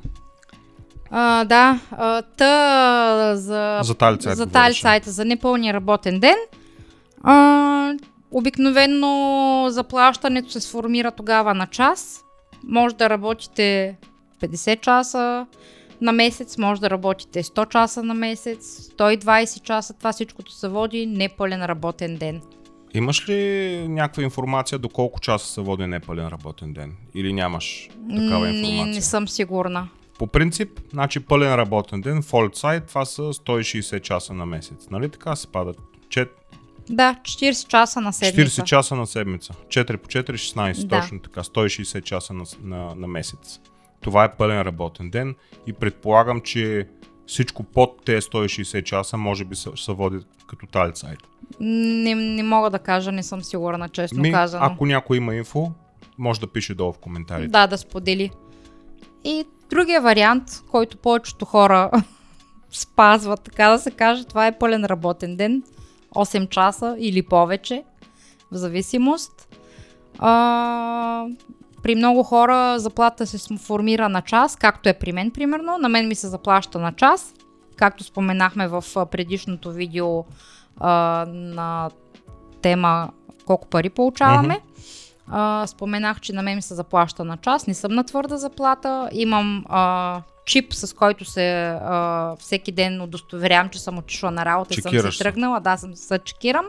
А, 1.12 1.46
да, 1.46 1.80
а, 1.92 2.22
та 2.22 3.36
за, 3.36 3.80
За 3.84 3.96
тали 3.96 4.22
сайт 4.22 4.38
за 4.38 4.46
говориш. 4.46 4.54
тали 4.54 4.74
сайта 4.74 5.12
за 5.12 5.26
непълния 5.26 5.74
работен 5.74 6.20
ден. 6.20 6.36
А, 7.24 7.94
обикновено 8.32 9.12
заплащането 9.70 10.52
се 10.52 10.60
сформира 10.60 11.12
тогава 11.12 11.54
на 11.54 11.68
час. 11.68 12.22
Може 12.64 12.96
да 12.96 13.10
работите 13.10 13.98
50 14.42 14.80
часа 14.82 15.46
на 16.02 16.12
месец, 16.12 16.58
може 16.58 16.82
да 16.82 16.90
работите 16.90 17.44
100 17.44 17.70
часа 17.70 18.04
на 18.04 18.14
месец, 18.14 18.90
120 18.98 19.62
часа. 19.64 19.94
Това 19.94 20.12
всичкото 20.12 20.52
се 20.52 20.68
води 20.68 21.06
непълен 21.06 21.66
работен 21.66 22.16
ден. 22.16 22.42
Имаш 22.94 23.30
ли 23.30 23.38
някаква 23.88 24.24
информация 24.24 24.80
до 24.80 24.90
колко 24.90 25.20
часа 25.20 25.48
се 25.48 25.62
води 25.62 25.88
непълен 25.88 26.28
работен 26.28 26.74
ден? 26.74 26.96
Или 27.16 27.34
нямаш 27.34 27.90
такава 28.16 28.48
Не, 28.48 28.58
информация? 28.60 28.86
не 28.86 29.02
съм 29.02 29.28
сигурна. 29.28 29.90
По 30.20 30.28
принцип, 30.28 30.80
значи 30.92 31.20
пълен 31.20 31.56
работен 31.56 32.02
ден, 32.02 32.22
фолт 32.22 32.56
сайт, 32.56 32.86
това 32.88 33.06
са 33.06 33.22
160 33.22 34.02
часа 34.02 34.34
на 34.34 34.46
месец. 34.46 34.88
Нали 34.92 35.10
така 35.10 35.36
се 35.36 35.48
падат? 35.48 35.78
Чет... 36.10 36.36
Да, 36.90 37.16
40 37.22 37.68
часа 37.68 38.02
на 38.02 38.14
седмица. 38.14 38.62
40 38.62 38.64
часа 38.64 38.96
на 38.96 39.08
седмица. 39.08 39.54
4 39.68 39.98
по 39.98 40.10
4, 40.10 40.32
16, 40.32 40.86
Да. 40.86 41.02
точно 41.02 41.20
така. 41.20 41.44
160 41.44 42.02
часа 42.04 42.34
на, 42.34 42.44
на, 42.64 42.96
на 42.96 43.08
месец. 43.08 43.60
Това 44.02 44.24
е 44.24 44.36
пълен 44.36 44.62
работен 44.62 45.10
ден 45.10 45.36
и 45.68 45.74
предполагам, 45.74 46.42
че 46.42 46.88
всичко 47.28 47.64
под 47.64 48.06
тези 48.06 48.22
160 48.28 48.84
часа 48.84 49.18
може 49.18 49.46
би 49.46 49.56
се, 49.56 49.70
се 49.76 49.92
води 49.92 50.26
като 50.48 50.66
тали 50.66 50.92
сайт. 50.96 51.20
Не, 51.60 52.16
не 52.16 52.44
мога 52.44 52.70
да 52.70 52.80
кажа, 52.80 53.12
не 53.12 53.24
съм 53.24 53.44
сигурна, 53.44 53.90
честно 53.90 54.22
Ми, 54.22 54.32
казано. 54.32 54.66
ако 54.66 54.86
някой 54.86 55.18
има 55.18 55.36
инфо, 55.36 55.72
може 56.18 56.40
да 56.40 56.48
пише 56.48 56.74
долу 56.74 56.94
в 56.94 56.98
коментарите. 56.98 57.48
Да, 57.48 57.68
да 57.68 57.78
сподели. 57.78 58.32
И 59.24 59.46
другия 59.70 60.02
вариант, 60.02 60.44
който 60.72 60.98
повечето 60.98 61.46
хора 61.46 61.92
спазват, 62.72 63.44
така 63.44 63.70
да 63.70 63.80
се 63.80 63.92
каже, 63.92 64.26
това 64.26 64.48
е 64.48 64.58
пълен 64.58 64.86
работен 64.86 65.36
ден. 65.36 65.64
8 66.16 66.50
часа 66.50 66.96
или 67.00 67.22
повече, 67.22 67.84
в 68.52 68.56
зависимост. 68.56 69.56
А, 70.20 71.26
при 71.84 71.96
много 71.96 72.24
хора 72.24 72.80
заплата 72.80 73.28
се 73.28 73.58
формира 73.58 74.10
на 74.10 74.22
час, 74.22 74.56
както 74.56 74.90
е 74.90 74.94
при 74.94 75.12
мен, 75.12 75.32
примерно. 75.32 75.78
На 75.78 75.90
мен 75.90 76.08
ми 76.08 76.16
се 76.16 76.28
заплаща 76.28 76.80
на 76.80 76.94
час, 76.94 77.34
както 77.76 78.04
споменахме 78.04 78.68
в 78.68 78.84
предишното 79.12 79.72
видео 79.72 80.24
а, 80.80 81.26
на 81.30 81.90
тема 82.62 83.10
колко 83.46 83.68
пари 83.68 83.90
получаваме. 83.90 84.62
А, 85.28 85.68
споменах, 85.68 86.20
че 86.20 86.34
на 86.34 86.42
мен 86.42 86.56
ми 86.56 86.62
се 86.62 86.74
заплаща 86.74 87.24
на 87.26 87.38
час, 87.38 87.68
не 87.68 87.74
съм 87.74 87.92
на 87.92 88.04
твърда 88.04 88.38
заплата, 88.38 89.10
имам 89.12 89.66
а, 89.70 90.22
чип, 90.46 90.74
с 90.74 90.96
който 90.96 91.26
се 91.26 91.68
а, 91.68 92.36
всеки 92.40 92.72
ден 92.72 93.02
удостоверявам, 93.02 93.70
че 93.70 93.80
съм 93.80 93.98
отишла 93.98 94.32
на 94.32 94.46
работа 94.46 94.74
и 94.78 94.82
съм 94.82 95.12
се. 95.12 95.24
тръгнала, 95.24 95.60
да, 95.60 95.78
съм 95.78 95.96
се 95.96 96.20
чекирам. 96.20 96.66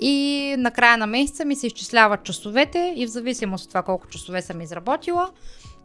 И 0.00 0.54
на 0.58 0.70
края 0.70 0.98
на 0.98 1.06
месеца 1.06 1.44
ми 1.44 1.56
се 1.56 1.66
изчисляват 1.66 2.24
часовете 2.24 2.94
и 2.96 3.06
в 3.06 3.10
зависимост 3.10 3.64
от 3.64 3.68
това 3.68 3.82
колко 3.82 4.08
часове 4.08 4.42
съм 4.42 4.60
изработила, 4.60 5.30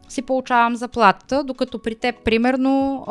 си 0.08 0.22
получавам 0.22 0.76
заплатата, 0.76 1.44
докато 1.44 1.78
при 1.78 1.94
теб, 1.94 2.24
примерно, 2.24 3.04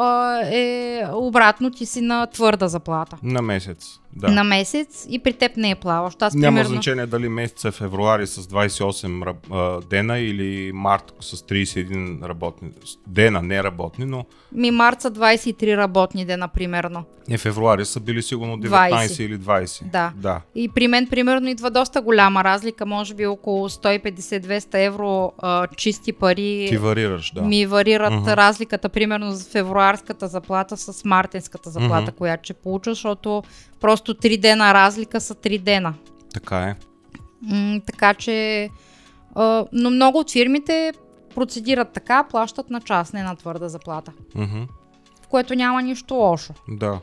е 0.51 1.03
обратно, 1.13 1.71
ти 1.71 1.85
си 1.85 2.01
на 2.01 2.27
твърда 2.27 2.67
заплата. 2.67 3.17
На 3.23 3.41
месец. 3.41 4.00
Да. 4.13 4.27
На 4.27 4.43
месец 4.43 5.07
и 5.09 5.19
при 5.19 5.33
теб 5.33 5.57
не 5.57 5.69
е 5.69 5.75
плаващ. 5.75 6.21
Аз, 6.21 6.33
Няма 6.33 6.45
примерно, 6.47 6.69
значение 6.69 7.05
дали 7.05 7.29
месец 7.29 7.65
е 7.65 7.71
февруари 7.71 8.27
с 8.27 8.41
28 8.41 8.83
раб- 9.23 9.51
а, 9.51 9.81
дена 9.81 10.19
или 10.19 10.71
март 10.71 11.13
с 11.19 11.37
31 11.37 12.23
работни 12.23 12.69
дена, 13.07 13.41
не 13.41 13.63
работни, 13.63 14.05
но 14.05 14.25
Ми 14.51 14.71
март 14.71 15.01
са 15.01 15.11
23 15.11 15.77
работни 15.77 16.25
дена, 16.25 16.47
примерно. 16.47 17.03
не 17.27 17.37
февруари 17.37 17.85
са 17.85 17.99
били 17.99 18.21
сигурно 18.21 18.57
19 18.57 18.91
20. 18.91 19.19
или 19.19 19.37
20. 19.37 19.83
Да. 19.83 20.11
да. 20.15 20.41
И 20.55 20.69
при 20.69 20.87
мен, 20.87 21.07
примерно, 21.07 21.49
идва 21.49 21.71
доста 21.71 22.01
голяма 22.01 22.43
разлика, 22.43 22.85
може 22.85 23.13
би 23.13 23.25
около 23.25 23.69
150-200 23.69 24.67
евро 24.75 25.31
а, 25.39 25.67
чисти 25.67 26.13
пари. 26.13 26.65
Ти 26.69 26.77
варираш, 26.77 27.31
да. 27.31 27.41
Ми 27.41 27.65
варират 27.65 28.13
Мгм. 28.13 28.27
разликата, 28.27 28.89
примерно, 28.89 29.31
за 29.31 29.43
февруарската 29.45 30.27
заплата 30.27 30.77
с 30.77 31.05
мартинската 31.05 31.69
заплата, 31.69 32.01
Мгм. 32.01 32.11
която 32.11 32.43
ще 32.43 32.53
получа, 32.53 32.91
защото 32.91 33.43
просто 33.81 34.13
3 34.13 34.37
дена 34.39 34.73
разлика 34.73 35.21
са 35.21 35.35
3 35.35 35.59
дена. 35.59 35.93
Така 36.33 36.59
е. 36.59 36.75
М, 37.41 37.81
така 37.85 38.13
че, 38.13 38.69
а, 39.35 39.65
но 39.71 39.89
много 39.89 40.19
от 40.19 40.31
фирмите 40.31 40.93
процедират 41.35 41.93
така, 41.93 42.23
плащат 42.23 42.69
на 42.69 42.81
час, 42.81 43.13
не 43.13 43.23
на 43.23 43.35
твърда 43.35 43.69
заплата, 43.69 44.11
Мгм. 44.35 44.63
в 45.23 45.27
което 45.27 45.55
няма 45.55 45.81
нищо 45.81 46.13
лошо. 46.13 46.53
Да. 46.67 46.99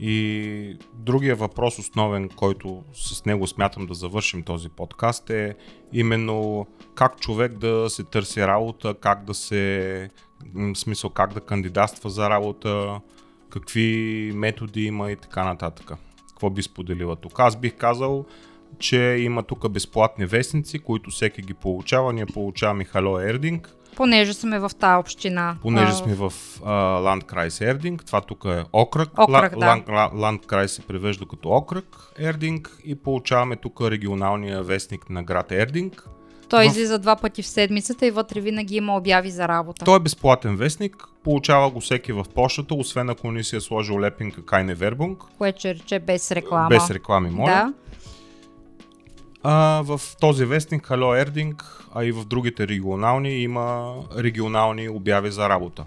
И 0.00 0.76
другия 0.94 1.36
въпрос 1.36 1.78
основен, 1.78 2.28
който 2.28 2.82
с 2.94 3.24
него 3.24 3.46
смятам 3.46 3.86
да 3.86 3.94
завършим 3.94 4.42
този 4.42 4.68
подкаст 4.68 5.30
е 5.30 5.54
именно 5.92 6.66
как 6.94 7.20
човек 7.20 7.52
да 7.58 7.90
се 7.90 8.04
търси 8.04 8.46
работа, 8.46 8.94
как 9.00 9.24
да 9.24 9.34
се, 9.34 10.10
в 10.54 10.74
смисъл 10.74 11.10
как 11.10 11.34
да 11.34 11.40
кандидатства 11.40 12.10
за 12.10 12.30
работа, 12.30 13.00
какви 13.50 14.32
методи 14.34 14.84
има 14.84 15.10
и 15.10 15.16
така 15.16 15.44
нататък. 15.44 15.92
Какво 16.38 16.50
би 16.50 16.62
споделила 16.62 17.16
тук? 17.16 17.40
Аз 17.40 17.56
бих 17.56 17.74
казал, 17.74 18.24
че 18.78 19.16
има 19.20 19.42
тук 19.42 19.70
безплатни 19.70 20.26
вестници, 20.26 20.78
които 20.78 21.10
всеки 21.10 21.42
ги 21.42 21.54
получава. 21.54 22.12
Ние 22.12 22.26
получаваме 22.26 22.84
Hello 22.84 23.28
Ердинг, 23.30 23.74
Понеже 23.96 24.34
сме 24.34 24.58
в 24.58 24.70
тази 24.80 25.00
община. 25.00 25.56
Понеже 25.62 25.92
а, 25.92 25.94
сме 25.94 26.14
в 26.14 26.30
uh, 26.30 27.02
Ландкрайс 27.02 27.60
Ердинг, 27.60 28.04
това 28.06 28.20
тук 28.20 28.44
е 28.44 28.64
окръг. 28.72 29.08
Окръг, 29.18 29.58
да. 29.58 29.66
Ланд, 29.66 29.88
Ландкрайс 30.14 30.72
се 30.72 30.82
превежда 30.82 31.26
като 31.30 31.48
окръг 31.48 32.12
Ердинг 32.18 32.78
и 32.84 32.94
получаваме 32.94 33.56
тук 33.56 33.80
регионалния 33.80 34.62
вестник 34.62 35.10
на 35.10 35.22
град 35.22 35.52
Ердинг. 35.52 36.08
Той 36.48 36.64
в- 36.64 36.66
излиза 36.66 36.98
два 36.98 37.16
пъти 37.16 37.42
в 37.42 37.46
седмицата 37.46 38.06
и 38.06 38.10
вътре 38.10 38.40
винаги 38.40 38.76
има 38.76 38.96
обяви 38.96 39.30
за 39.30 39.48
работа. 39.48 39.84
Той 39.84 39.96
е 39.96 40.00
безплатен 40.00 40.56
вестник, 40.56 40.96
получава 41.24 41.70
го 41.70 41.80
всеки 41.80 42.12
в 42.12 42.24
почтата, 42.34 42.74
освен 42.74 43.10
ако 43.10 43.30
не 43.30 43.44
си 43.44 43.56
е 43.56 43.60
сложил 43.60 44.00
лепинка 44.00 44.44
Кайне 44.44 44.74
Вербунг, 44.74 45.22
Което 45.38 45.58
ще 45.58 45.74
рече 45.74 45.98
без 45.98 46.32
реклама. 46.32 46.68
без 46.68 46.90
реклами, 46.90 47.30
моля. 47.30 47.46
Да. 47.46 47.72
А, 49.42 49.52
в 49.82 50.00
този 50.20 50.44
вестник 50.44 50.86
Hello 50.88 51.20
Ердинг, 51.22 51.64
а 51.94 52.04
и 52.04 52.12
в 52.12 52.24
другите 52.24 52.68
регионални 52.68 53.30
има 53.32 53.94
регионални 54.18 54.88
обяви 54.88 55.30
за 55.30 55.48
работа, 55.48 55.84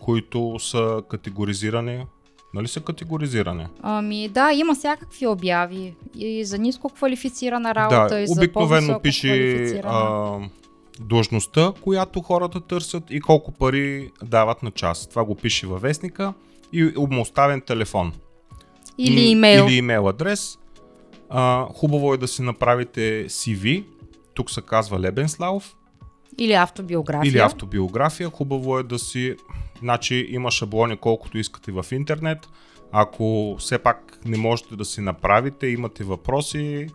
които 0.00 0.58
са 0.58 1.02
категоризирани. 1.10 2.06
Нали 2.54 2.68
са 2.68 2.80
категоризирани? 2.80 3.66
Ами 3.82 4.28
да, 4.28 4.52
има 4.52 4.74
всякакви 4.74 5.26
обяви. 5.26 5.94
И 6.14 6.44
за 6.44 6.58
ниско 6.58 6.88
квалифицирана 6.88 7.74
работа, 7.74 8.14
да, 8.14 8.20
и 8.20 8.26
за 8.26 8.32
обикновено 8.32 9.00
пише 9.00 9.64
а, 9.84 10.38
длъжността, 11.00 11.72
която 11.80 12.20
хората 12.20 12.60
търсят 12.60 13.04
и 13.10 13.20
колко 13.20 13.52
пари 13.52 14.10
дават 14.22 14.62
на 14.62 14.70
час. 14.70 15.06
Това 15.08 15.24
го 15.24 15.34
пише 15.34 15.66
във 15.66 15.82
вестника 15.82 16.32
и 16.72 16.92
обмоставен 16.96 17.60
телефон. 17.60 18.12
Или 18.98 19.20
имейл. 19.20 19.64
Или 19.64 19.74
имейл 19.74 20.08
адрес. 20.08 20.58
А, 21.30 21.66
хубаво 21.74 22.14
е 22.14 22.16
да 22.16 22.28
си 22.28 22.42
направите 22.42 23.26
CV. 23.28 23.84
Тук 24.34 24.50
се 24.50 24.62
казва 24.62 25.00
Лебенслав. 25.00 25.76
Или 26.38 26.52
автобиография. 26.52 27.30
Или 27.30 27.38
автобиография. 27.38 28.30
Хубаво 28.30 28.78
е 28.78 28.82
да 28.82 28.98
си... 28.98 29.34
Значи 29.84 30.26
има 30.30 30.50
шаблони 30.50 30.96
колкото 30.96 31.38
искате 31.38 31.72
в 31.72 31.86
интернет. 31.92 32.48
Ако 32.92 33.56
все 33.58 33.78
пак 33.78 34.18
не 34.24 34.36
можете 34.36 34.76
да 34.76 34.84
си 34.84 35.00
направите, 35.00 35.66
имате 35.66 36.04
въпроси, 36.04 36.88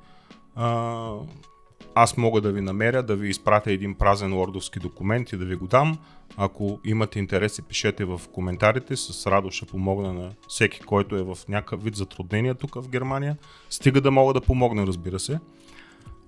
аз 1.96 2.18
мога 2.18 2.42
да 2.42 2.52
ви 2.52 2.62
намеря, 2.62 3.04
да 3.04 3.16
ви 3.16 3.30
изпратя 3.30 3.72
един 3.72 3.96
празен 3.96 4.34
лордовски 4.34 4.80
документ 4.80 5.32
и 5.32 5.38
да 5.38 5.46
ви 5.46 5.56
го 5.56 5.68
дам. 5.68 5.98
Ако 6.38 6.80
имате 6.86 7.20
интерес, 7.20 7.62
пишете 7.68 8.06
в 8.06 8.22
коментарите. 8.34 8.96
С 8.96 9.28
радост 9.32 9.56
ще 9.56 9.66
помогна 9.66 10.14
на 10.14 10.32
всеки, 10.48 10.80
който 10.80 11.16
е 11.16 11.24
в 11.24 11.38
някакъв 11.50 11.84
вид 11.84 11.96
затруднения 11.96 12.56
тук 12.56 12.76
в 12.76 12.90
Германия. 12.90 13.38
Стига 13.70 14.02
да 14.02 14.12
мога 14.12 14.34
да 14.34 14.42
помогна, 14.42 14.88
разбира 14.88 15.20
се. 15.20 15.40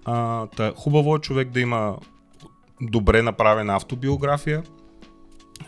А, 0.05 0.47
та, 0.47 0.73
хубаво 0.75 1.15
е 1.15 1.19
човек 1.19 1.49
да 1.49 1.59
има 1.59 1.97
добре 2.81 3.21
направена 3.21 3.75
автобиография, 3.75 4.63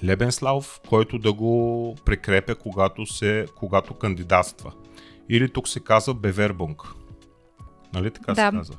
Лебенслав, 0.04 0.82
който 0.90 1.18
да 1.18 1.34
го 1.34 1.96
прекрепя, 2.06 2.56
когато, 2.56 3.06
се, 3.06 3.46
когато 3.56 3.94
кандидатства. 3.94 4.72
Или 5.30 5.50
тук 5.50 5.68
се 5.68 5.80
казва 5.80 6.14
Бевербунг. 6.14 6.82
Нали 7.94 8.12
така 8.12 8.34
Да. 8.34 8.52
се 8.52 8.58
казва? 8.58 8.76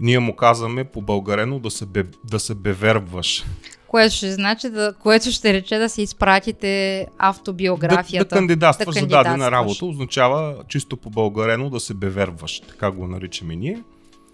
Ние 0.00 0.18
му 0.18 0.36
казваме 0.36 0.84
по 0.84 1.02
българено 1.02 1.58
да 1.58 1.70
се, 1.70 1.86
бе, 1.86 2.04
да 2.24 2.40
се 2.40 2.54
бевербваш. 2.54 3.44
Което 3.86 4.14
ще 4.14 4.32
значи, 4.32 4.70
да, 4.70 4.94
което 5.02 5.30
ще 5.30 5.52
рече 5.52 5.78
да 5.78 5.88
си 5.88 6.02
изпратите 6.02 6.98
Да, 7.10 7.12
автобиографията. 7.18 8.24
да 8.24 8.36
кандидатстваш 8.36 8.94
да 8.94 9.00
за 9.00 9.06
дадена 9.06 9.50
работа 9.50 9.86
означава 9.86 10.64
чисто 10.68 10.96
по 10.96 11.10
българено 11.10 11.70
да 11.70 11.80
се 11.80 11.94
бевербваш. 11.94 12.60
Така 12.60 12.90
го 12.90 13.06
наричаме 13.06 13.56
ние. 13.56 13.82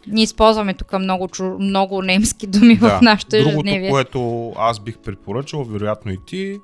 Ние 0.07 0.25
използваме 0.25 0.75
тук 0.75 0.99
много, 0.99 1.29
чу- 1.29 1.59
много 1.59 2.03
немски 2.03 2.47
думи 2.47 2.75
в 2.75 2.99
нашето 3.03 3.31
Другото, 3.31 3.49
ежедневие. 3.49 3.91
което 3.91 4.53
аз 4.59 4.81
бих 4.81 4.99
препоръчал, 4.99 5.65
вероятно 5.65 6.13
и 6.13 6.19
ти, 6.27 6.61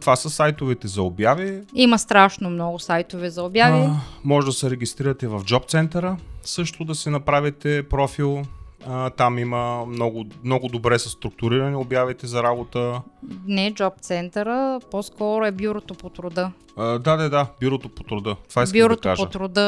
това 0.00 0.16
са 0.16 0.30
сайтовете 0.30 0.88
за 0.88 1.02
обяви. 1.02 1.60
Има 1.74 1.98
страшно 1.98 2.50
много 2.50 2.78
сайтове 2.78 3.30
за 3.30 3.42
обяви. 3.42 3.78
А, 3.80 3.94
може 4.24 4.46
да 4.46 4.52
се 4.52 4.70
регистрирате 4.70 5.26
в 5.26 5.40
Job 5.40 5.88
Center, 5.88 6.14
също 6.42 6.84
да 6.84 6.94
си 6.94 7.10
направите 7.10 7.82
профил. 7.82 8.42
А, 8.86 9.10
там 9.10 9.38
има 9.38 9.86
много, 9.86 10.24
много 10.44 10.68
добре 10.68 10.98
са 10.98 11.08
структурирани 11.08 11.76
обявите 11.76 12.26
за 12.26 12.42
работа. 12.42 13.02
Не 13.46 13.72
Job 13.72 14.00
центъра, 14.00 14.80
по-скоро 14.90 15.44
е 15.44 15.52
бюрото 15.52 15.94
по 15.94 16.08
труда. 16.08 16.52
А, 16.76 16.98
да, 16.98 17.16
да, 17.16 17.30
да, 17.30 17.46
бюрото 17.60 17.88
по 17.88 18.02
труда. 18.02 18.36
Това 18.48 18.62
искам 18.62 18.80
бюрото 18.80 19.02
да 19.02 19.08
кажа. 19.08 19.24
по 19.24 19.30
труда 19.30 19.60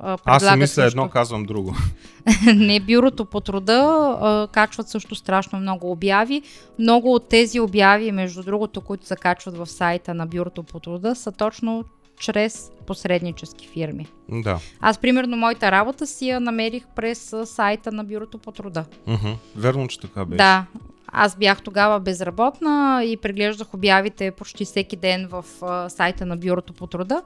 а, 0.00 0.18
Аз 0.24 0.42
си 0.42 0.50
мисля 0.50 0.66
също. 0.66 1.00
едно, 1.00 1.08
казвам 1.08 1.44
друго. 1.44 1.74
Не, 2.54 2.80
бюрото 2.80 3.24
по 3.24 3.40
труда 3.40 3.72
а, 4.20 4.48
качват 4.52 4.88
също 4.88 5.14
страшно 5.14 5.58
много 5.58 5.90
обяви. 5.90 6.42
Много 6.78 7.14
от 7.14 7.28
тези 7.28 7.60
обяви, 7.60 8.12
между 8.12 8.42
другото, 8.42 8.80
които 8.80 9.06
се 9.06 9.16
качват 9.16 9.56
в 9.56 9.66
сайта 9.66 10.14
на 10.14 10.26
бюрото 10.26 10.62
по 10.62 10.80
труда, 10.80 11.14
са 11.14 11.32
точно 11.32 11.84
чрез 12.18 12.70
посреднически 12.86 13.68
фирми. 13.68 14.06
Да. 14.28 14.58
Аз, 14.80 14.98
примерно, 14.98 15.36
моята 15.36 15.70
работа 15.70 16.06
си 16.06 16.28
я 16.28 16.40
намерих 16.40 16.86
през 16.96 17.34
сайта 17.44 17.92
на 17.92 18.04
бюрото 18.04 18.38
по 18.38 18.52
труда. 18.52 18.84
Мгм. 19.06 19.32
Верно, 19.56 19.88
че 19.88 20.00
така 20.00 20.24
беше. 20.24 20.36
Да. 20.36 20.66
Аз 21.06 21.36
бях 21.36 21.62
тогава 21.62 22.00
безработна 22.00 23.02
и 23.04 23.16
преглеждах 23.16 23.74
обявите 23.74 24.30
почти 24.30 24.64
всеки 24.64 24.96
ден 24.96 25.28
в 25.30 25.44
а, 25.62 25.88
сайта 25.88 26.26
на 26.26 26.36
бюрото 26.36 26.72
по 26.72 26.86
труда. 26.86 27.22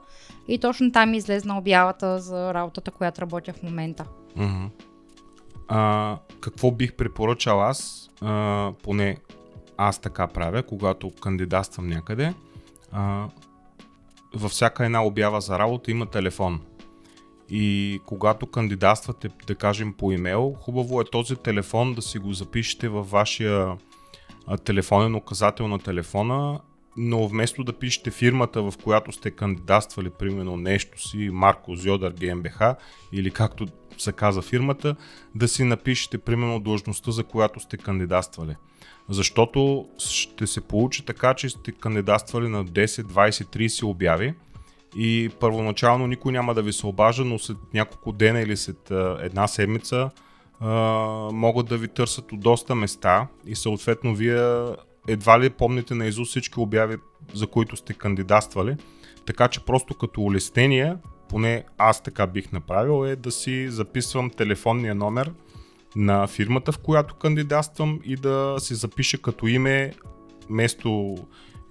И 0.47 0.57
точно 0.57 0.91
там 0.91 1.13
излезна 1.13 1.57
обявата 1.57 2.19
за 2.19 2.53
работата, 2.53 2.91
която 2.91 3.21
работя 3.21 3.53
в 3.53 3.63
момента. 3.63 4.05
Мгм. 4.35 4.65
А, 5.67 6.17
какво 6.39 6.71
бих 6.71 6.93
препоръчал 6.93 7.61
аз, 7.61 8.09
а, 8.21 8.71
поне 8.83 9.17
аз 9.77 9.99
така 9.99 10.27
правя, 10.27 10.63
когато 10.63 11.11
кандидатствам 11.11 11.87
някъде, 11.87 12.33
а, 12.91 13.27
във 14.35 14.51
всяка 14.51 14.85
една 14.85 15.05
обява 15.05 15.41
за 15.41 15.59
работа 15.59 15.91
има 15.91 16.05
телефон. 16.05 16.61
И 17.49 17.99
когато 18.05 18.47
кандидатствате, 18.47 19.29
да 19.47 19.55
кажем 19.55 19.93
по 19.93 20.11
имейл, 20.11 20.55
хубаво 20.59 21.01
е 21.01 21.05
този 21.11 21.35
телефон 21.35 21.93
да 21.93 22.01
си 22.01 22.19
го 22.19 22.33
запишете 22.33 22.89
във 22.89 23.11
вашия 23.11 23.77
телефонен 24.63 25.15
указател 25.15 25.67
на 25.67 25.79
телефона, 25.79 26.59
но 27.01 27.27
вместо 27.27 27.63
да 27.63 27.73
пишете 27.73 28.11
фирмата, 28.11 28.61
в 28.61 28.73
която 28.83 29.11
сте 29.11 29.31
кандидатствали, 29.31 30.09
примерно 30.09 30.57
нещо 30.57 31.07
си, 31.07 31.29
Марко 31.33 31.75
Зьодър 31.75 32.11
ГМБХ 32.11 32.61
или 33.11 33.31
както 33.31 33.67
се 33.97 34.11
каза 34.11 34.41
фирмата, 34.41 34.95
да 35.35 35.47
си 35.47 35.63
напишете 35.63 36.17
примерно 36.17 36.59
длъжността, 36.59 37.11
за 37.11 37.23
която 37.23 37.59
сте 37.59 37.77
кандидатствали. 37.77 38.55
Защото 39.09 39.87
ще 39.97 40.47
се 40.47 40.61
получи 40.61 41.05
така, 41.05 41.33
че 41.33 41.49
сте 41.49 41.71
кандидатствали 41.71 42.47
на 42.47 42.65
10, 42.65 42.85
20, 42.85 43.29
30 43.29 43.83
обяви 43.83 44.33
и 44.95 45.29
първоначално 45.39 46.07
никой 46.07 46.31
няма 46.31 46.53
да 46.53 46.61
ви 46.61 46.73
се 46.73 46.87
обажа, 46.87 47.25
но 47.25 47.39
след 47.39 47.57
няколко 47.73 48.11
дена 48.11 48.41
или 48.41 48.57
след 48.57 48.91
една 49.21 49.47
седмица 49.47 50.09
могат 51.31 51.67
да 51.67 51.77
ви 51.77 51.87
търсят 51.87 52.31
от 52.31 52.39
доста 52.39 52.75
места 52.75 53.27
и 53.45 53.55
съответно 53.55 54.15
вие 54.15 54.65
едва 55.07 55.39
ли 55.39 55.49
помните 55.49 55.95
на 55.95 56.05
изуст 56.05 56.29
всички 56.29 56.59
обяви, 56.59 56.97
за 57.33 57.47
които 57.47 57.75
сте 57.75 57.93
кандидатствали. 57.93 58.75
Така 59.25 59.47
че 59.47 59.65
просто 59.65 59.93
като 59.93 60.21
улеснение, 60.21 60.95
поне 61.29 61.63
аз 61.77 62.03
така 62.03 62.27
бих 62.27 62.51
направил, 62.51 63.05
е 63.05 63.15
да 63.15 63.31
си 63.31 63.69
записвам 63.69 64.29
телефонния 64.29 64.95
номер 64.95 65.31
на 65.95 66.27
фирмата, 66.27 66.71
в 66.71 66.79
която 66.79 67.15
кандидатствам 67.15 67.99
и 68.03 68.15
да 68.15 68.55
си 68.59 68.75
запиша 68.75 69.17
като 69.17 69.47
име 69.47 69.93
вместо 70.49 71.15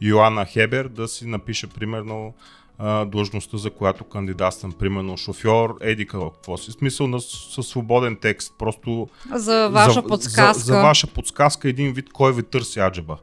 Йоанна 0.01 0.45
Хебер 0.45 0.89
да 0.89 1.09
си 1.09 1.27
напиша 1.27 1.69
примерно 1.69 2.35
а, 2.79 3.05
длъжността, 3.05 3.57
за 3.57 3.71
която 3.71 4.05
кандидатствам, 4.05 4.73
примерно 4.73 5.17
шофьор, 5.17 5.77
еди 5.81 6.07
какво 6.07 6.57
си. 6.57 6.73
Смисъл 6.73 7.07
на, 7.07 7.21
със 7.21 7.67
свободен 7.67 8.17
текст, 8.17 8.55
просто 8.59 9.09
За 9.35 9.69
ваша 9.73 9.93
за, 9.93 10.03
подсказка. 10.03 10.59
За, 10.59 10.65
за 10.65 10.83
ваша 10.83 11.07
подсказка 11.07 11.69
един 11.69 11.93
вид 11.93 12.13
кой 12.13 12.33
ви 12.33 12.43
търси 12.43 12.81
аджаба. 12.81 13.19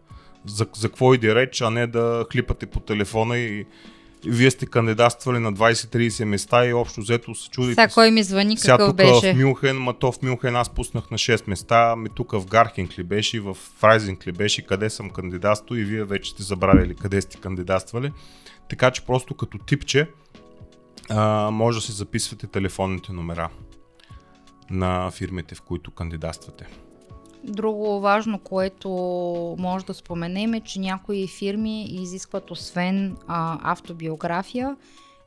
За, 0.46 0.66
за 0.76 0.90
какво 0.90 1.14
иде 1.14 1.36
реч, 1.36 1.62
а 1.62 1.70
не 1.70 1.88
да 1.88 2.26
хлипате 2.32 2.66
по 2.66 2.80
телефона 2.80 3.38
и 3.38 3.66
вие 4.28 4.52
сте 4.52 4.66
кандидатствали 4.66 5.40
на 5.40 5.54
20-30 5.54 6.24
места 6.24 6.66
и 6.66 6.74
общо 6.74 7.02
взето 7.02 7.36
се 7.36 7.50
чудите. 7.50 7.74
Сега 7.74 7.94
кой 7.94 8.12
ми 8.12 8.24
звъни, 8.24 8.58
Сега 8.58 8.74
какъв 8.74 8.90
тук 8.90 8.98
беше? 8.98 9.34
в 9.34 9.38
Мюнхен, 9.38 9.78
ма 9.78 9.94
то 9.94 10.12
в 10.12 10.22
Мюнхен 10.22 10.56
аз 10.56 10.70
пуснах 10.70 11.12
на 11.12 11.18
6 11.18 11.50
места, 11.50 11.96
ми 11.96 12.10
тук 12.10 12.32
в 12.32 12.46
Гархинг 12.46 13.00
ли 13.00 13.04
беше, 13.04 13.40
в 13.40 13.54
Фрайзинг 13.54 14.28
ли 14.28 14.32
беше, 14.32 14.62
къде 14.62 14.90
съм 14.90 15.10
кандидатство 15.10 15.76
и 15.76 15.84
вие 15.84 16.04
вече 16.04 16.32
сте 16.32 16.44
забравили 16.44 16.96
къде 16.96 17.22
сте 17.22 17.38
кандидатствали. 17.38 18.12
Така 18.70 18.92
че 18.92 19.06
просто 19.06 19.34
като 19.34 19.58
типче 19.58 20.08
а, 21.10 21.50
може 21.52 21.78
да 21.78 21.82
си 21.82 21.92
записвате 21.92 22.48
телефонните 22.48 23.14
номера 23.14 23.50
на 24.70 25.12
фирмите, 25.12 25.56
в 25.56 25.62
които 25.62 25.92
кандидатствате. 25.92 26.68
Друго 27.48 28.00
важно, 28.00 28.40
което 28.40 28.90
може 29.60 29.86
да 29.86 29.94
споменем 29.94 30.54
е, 30.54 30.62
че 30.62 30.80
някои 30.80 31.28
фирми 31.28 31.84
изискват 31.84 32.52
освен 32.52 33.18
а, 33.28 33.72
автобиография 33.72 34.76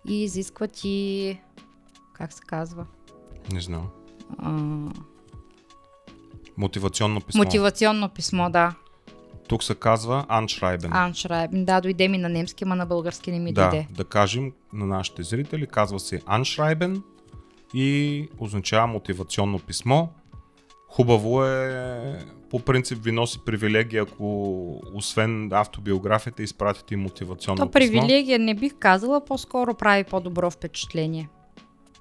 и 0.08 0.22
изискват 0.22 0.80
и 0.84 1.38
как 2.12 2.32
се 2.32 2.42
казва? 2.46 2.86
Не 3.52 3.60
знам. 3.60 3.88
А, 4.38 4.50
Мотивационно 6.56 7.20
писмо. 7.20 7.44
мотивационно 7.44 8.08
писмо, 8.08 8.50
да. 8.50 8.74
Тук 9.48 9.64
се 9.64 9.74
казва 9.74 10.26
Anschreiben. 10.28 10.88
Аншрайбен. 10.92 11.64
Да, 11.64 11.80
дойде 11.80 12.08
ми 12.08 12.18
на 12.18 12.28
немски, 12.28 12.64
ма 12.64 12.76
на 12.76 12.86
български 12.86 13.32
не 13.32 13.38
ми 13.38 13.52
да, 13.52 13.70
дойде. 13.70 13.86
да 13.90 14.04
кажем 14.04 14.52
на 14.72 14.86
нашите 14.86 15.22
зрители, 15.22 15.66
казва 15.66 16.00
се 16.00 16.20
Anschreiben 16.20 17.02
и 17.74 18.28
означава 18.38 18.86
мотивационно 18.86 19.58
писмо. 19.58 20.06
Хубаво 20.88 21.44
е, 21.44 22.18
по 22.50 22.60
принцип 22.60 22.98
ви 23.04 23.12
носи 23.12 23.38
привилегия, 23.46 24.02
ако 24.02 24.80
освен 24.94 25.52
автобиографията 25.52 26.42
изпратите 26.42 26.94
и 26.94 26.96
мотивационно 26.96 27.56
То 27.56 27.70
писмо. 27.70 27.72
привилегия 27.72 28.38
не 28.38 28.54
бих 28.54 28.74
казала, 28.78 29.24
по-скоро 29.24 29.74
прави 29.74 30.04
по-добро 30.04 30.50
впечатление. 30.50 31.28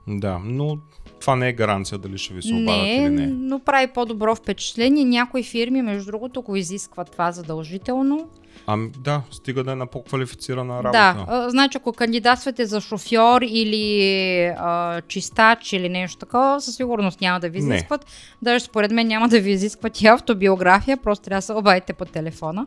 Да, 0.08 0.40
но 0.44 0.78
това 1.20 1.36
не 1.36 1.50
е 1.50 1.54
гаранция 1.54 1.98
дали 1.98 2.18
ще 2.18 2.34
ви 2.34 2.42
се 2.42 2.54
обадят 2.54 2.82
Не, 2.82 2.96
или 2.96 3.10
не. 3.10 3.28
но 3.28 3.60
прави 3.60 3.88
по-добро 3.88 4.36
впечатление. 4.36 5.06
Някои 5.06 5.44
фирми, 5.44 5.82
между 5.82 6.12
другото, 6.12 6.42
го 6.42 6.56
изискват 6.56 7.12
това 7.12 7.32
задължително. 7.32 8.30
Ами 8.68 8.92
да, 9.00 9.22
стига 9.32 9.64
да 9.64 9.72
е 9.72 9.76
на 9.76 9.88
по-квалифицирана 9.88 10.74
работа. 10.74 10.92
Да, 10.92 11.26
а, 11.28 11.50
значи 11.50 11.78
ако 11.78 11.94
кандидатствате 11.94 12.66
за 12.66 12.82
шофьор 12.82 13.42
или 13.42 14.46
а, 14.58 15.02
чистач 15.02 15.74
или 15.74 15.90
нещо 15.90 16.18
такова, 16.18 16.62
със 16.62 16.76
сигурност 16.76 17.22
няма 17.22 17.40
да 17.40 17.50
ви 17.50 17.62
Не. 17.62 17.76
изискват. 17.76 18.06
Даже 18.42 18.66
според 18.66 18.92
мен 18.92 19.08
няма 19.08 19.30
да 19.30 19.40
ви 19.40 19.52
изискват 19.52 20.02
и 20.02 20.08
автобиография, 20.08 20.98
просто 20.98 21.26
трябва 21.26 21.38
да 21.38 21.42
се 21.42 21.54
обадите 21.54 21.94
по 21.94 22.06
телефона 22.06 22.66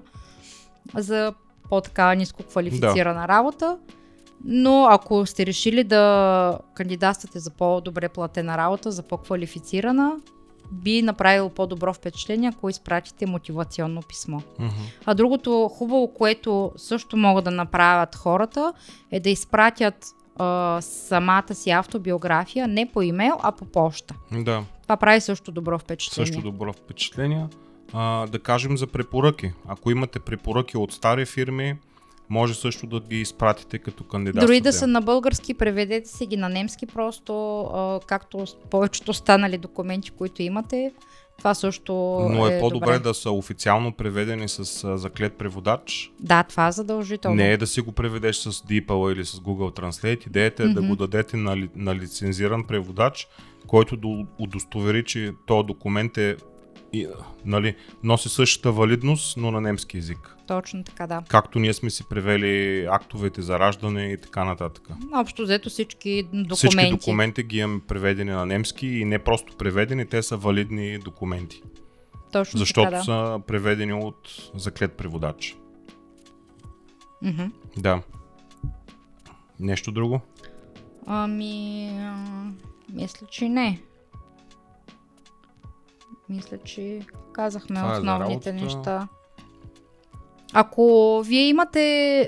за 0.96 1.32
по-така 1.68 2.14
ниско 2.14 2.42
квалифицирана 2.42 3.28
работа. 3.28 3.76
Но 4.44 4.86
ако 4.90 5.26
сте 5.26 5.46
решили 5.46 5.84
да 5.84 6.58
кандидатствате 6.74 7.38
за 7.38 7.50
по-добре 7.50 8.08
платена 8.08 8.58
работа, 8.58 8.90
за 8.90 9.02
по-квалифицирана, 9.02 10.16
би 10.72 11.02
направило 11.02 11.48
по-добро 11.50 11.94
впечатление, 11.94 12.48
ако 12.48 12.68
изпратите 12.68 13.26
мотивационно 13.26 14.02
писмо. 14.02 14.40
Мгм. 14.58 14.70
А 15.06 15.14
другото 15.14 15.68
хубаво, 15.68 16.08
което 16.14 16.72
също 16.76 17.16
могат 17.16 17.44
да 17.44 17.50
направят 17.50 18.14
хората, 18.16 18.72
е 19.10 19.20
да 19.20 19.30
изпратят 19.30 20.06
а, 20.36 20.78
самата 20.80 21.54
си 21.54 21.70
автобиография 21.70 22.68
не 22.68 22.90
по 22.92 23.02
имейл, 23.02 23.34
а 23.42 23.52
по 23.52 23.64
почта. 23.64 24.14
Да, 24.32 24.64
Това 24.82 24.96
прави 24.96 25.20
също 25.20 25.52
добро 25.52 25.78
впечатление. 25.78 26.26
също 26.26 26.42
добро 26.42 26.72
впечатление. 26.72 27.46
А, 27.92 28.26
да 28.26 28.38
кажем 28.38 28.76
за 28.76 28.86
препоръки. 28.86 29.52
Ако 29.68 29.90
имате 29.90 30.20
препоръки 30.20 30.76
от 30.76 30.92
стари 30.92 31.26
фирми, 31.26 31.76
може 32.30 32.54
също 32.54 32.86
да 32.86 33.00
ги 33.00 33.20
изпратите 33.20 33.78
като 33.78 34.04
кандидат. 34.04 34.46
Дори 34.46 34.60
да 34.60 34.72
са 34.72 34.86
на 34.86 35.00
български, 35.00 35.54
преведете 35.54 36.08
си 36.08 36.26
ги 36.26 36.36
на 36.36 36.48
немски, 36.48 36.86
просто 36.86 37.60
а, 37.60 38.00
както 38.06 38.44
повечето 38.70 39.10
останали 39.10 39.58
документи, 39.58 40.10
които 40.10 40.42
имате. 40.42 40.92
Това 41.38 41.54
също 41.54 41.92
Но 42.30 42.46
е, 42.46 42.56
е 42.56 42.60
по-добре 42.60 42.86
добре. 42.86 42.98
да 42.98 43.14
са 43.14 43.30
официално 43.30 43.92
преведени 43.92 44.48
с 44.48 44.84
а, 44.84 44.98
заклет 44.98 45.34
преводач. 45.34 46.12
Да, 46.20 46.42
това 46.42 46.68
е 46.68 46.72
задължително. 46.72 47.36
Не 47.36 47.52
е 47.52 47.56
да 47.56 47.66
си 47.66 47.80
го 47.80 47.92
преведеш 47.92 48.36
с 48.36 48.52
DeepL 48.52 49.12
или 49.12 49.24
с 49.24 49.32
Google 49.32 49.80
Translate. 49.80 50.26
Идеята 50.26 50.62
е 50.62 50.68
да 50.68 50.80
Мгм. 50.80 50.88
го 50.88 50.96
дадете 50.96 51.36
на, 51.36 51.68
на 51.76 51.94
лицензиран 51.94 52.64
преводач, 52.64 53.28
който 53.66 53.96
да 53.96 54.08
удостовери, 54.38 55.04
че 55.04 55.32
този 55.46 55.66
документ 55.66 56.18
е 56.18 56.36
и, 56.92 57.08
нали, 57.44 57.76
носи 58.02 58.28
същата 58.28 58.72
валидност, 58.72 59.36
но 59.36 59.50
на 59.50 59.60
немски 59.60 59.96
язик. 59.96 60.36
Точно 60.46 60.84
така, 60.84 61.06
да. 61.06 61.22
Както 61.28 61.58
ние 61.58 61.72
сме 61.72 61.90
си 61.90 62.04
превели 62.08 62.86
актовете 62.90 63.42
за 63.42 63.58
раждане 63.58 64.12
и 64.12 64.16
така 64.16 64.44
нататък. 64.44 64.88
Общо 65.14 65.42
взето 65.42 65.68
всички 65.70 66.22
документи. 66.22 66.54
Всички 66.54 66.90
документи 66.90 67.42
ги 67.42 67.58
имаме 67.58 67.80
преведени 67.88 68.30
на 68.30 68.46
немски 68.46 68.86
и 68.86 69.04
не 69.04 69.18
просто 69.18 69.56
преведени, 69.56 70.06
те 70.06 70.22
са 70.22 70.36
валидни 70.36 70.98
документи. 70.98 71.62
Точно 72.32 72.58
Защото 72.58 72.90
така, 72.90 72.96
да. 72.96 73.04
са 73.04 73.40
преведени 73.46 73.92
от 73.92 74.50
заклет 74.54 74.92
преводач. 74.92 75.56
Мгм. 77.22 77.44
Да. 77.76 78.02
Нещо 79.60 79.92
друго? 79.92 80.20
Ами, 81.06 81.88
а, 82.00 82.24
мисля, 82.92 83.26
че 83.26 83.48
не. 83.48 83.80
Мисля, 86.30 86.58
че 86.58 87.00
казахме 87.32 87.76
Това 87.76 87.88
е 87.88 87.92
основните 87.92 88.30
работата. 88.52 88.52
неща. 88.54 89.08
Ако 90.52 90.82
вие 91.22 91.42
имате 91.42 91.80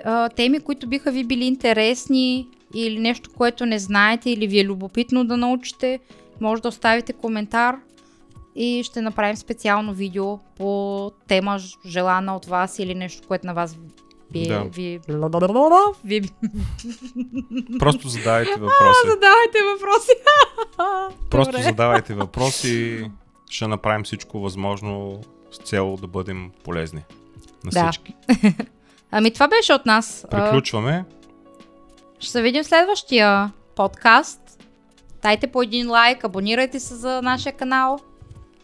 а, 0.04 0.28
теми, 0.28 0.60
които 0.60 0.86
биха 0.86 1.10
ви 1.10 1.24
били 1.24 1.44
интересни 1.44 2.48
или 2.74 2.98
нещо, 2.98 3.30
което 3.30 3.66
не 3.66 3.78
знаете 3.78 4.30
или 4.30 4.46
ви 4.46 4.60
е 4.60 4.64
любопитно 4.64 5.24
да 5.24 5.36
научите, 5.36 6.00
може 6.40 6.62
да 6.62 6.68
оставите 6.68 7.12
коментар 7.12 7.76
и 8.56 8.82
ще 8.84 9.00
направим 9.00 9.36
специално 9.36 9.94
видео 9.94 10.38
по 10.38 11.10
тема 11.28 11.58
желана 11.86 12.36
от 12.36 12.46
вас 12.46 12.78
или 12.78 12.94
нещо, 12.94 13.28
което 13.28 13.46
на 13.46 13.54
вас 13.54 13.76
ви, 14.32 14.46
Да. 14.48 14.60
ви, 14.64 15.00
ви, 16.04 16.22
Просто 17.78 18.08
задавайте 18.08 18.50
въпроси. 18.60 19.06
задавайте 19.06 19.58
въпроси. 19.64 20.10
Просто 21.30 21.52
Добре. 21.52 21.62
задавайте 21.62 22.14
въпроси. 22.14 23.10
Ще 23.52 23.68
направим 23.68 24.04
всичко 24.04 24.40
възможно 24.40 25.20
с 25.50 25.58
цел 25.58 25.96
да 26.00 26.06
бъдем 26.06 26.50
полезни 26.64 27.02
на 27.64 27.70
Да. 27.70 27.82
всички. 27.90 28.14
Ами 29.10 29.32
това 29.32 29.48
беше 29.48 29.72
от 29.72 29.86
нас. 29.86 30.26
Приключваме. 30.30 31.04
Ще 32.18 32.30
се 32.30 32.42
видим 32.42 32.62
в 32.62 32.66
следващия 32.66 33.52
подкаст. 33.76 34.40
Дайте 35.22 35.46
по 35.46 35.62
един 35.62 35.90
лайк, 35.90 36.24
абонирайте 36.24 36.80
се 36.80 36.94
за 36.94 37.22
нашия 37.22 37.52
канал, 37.52 37.98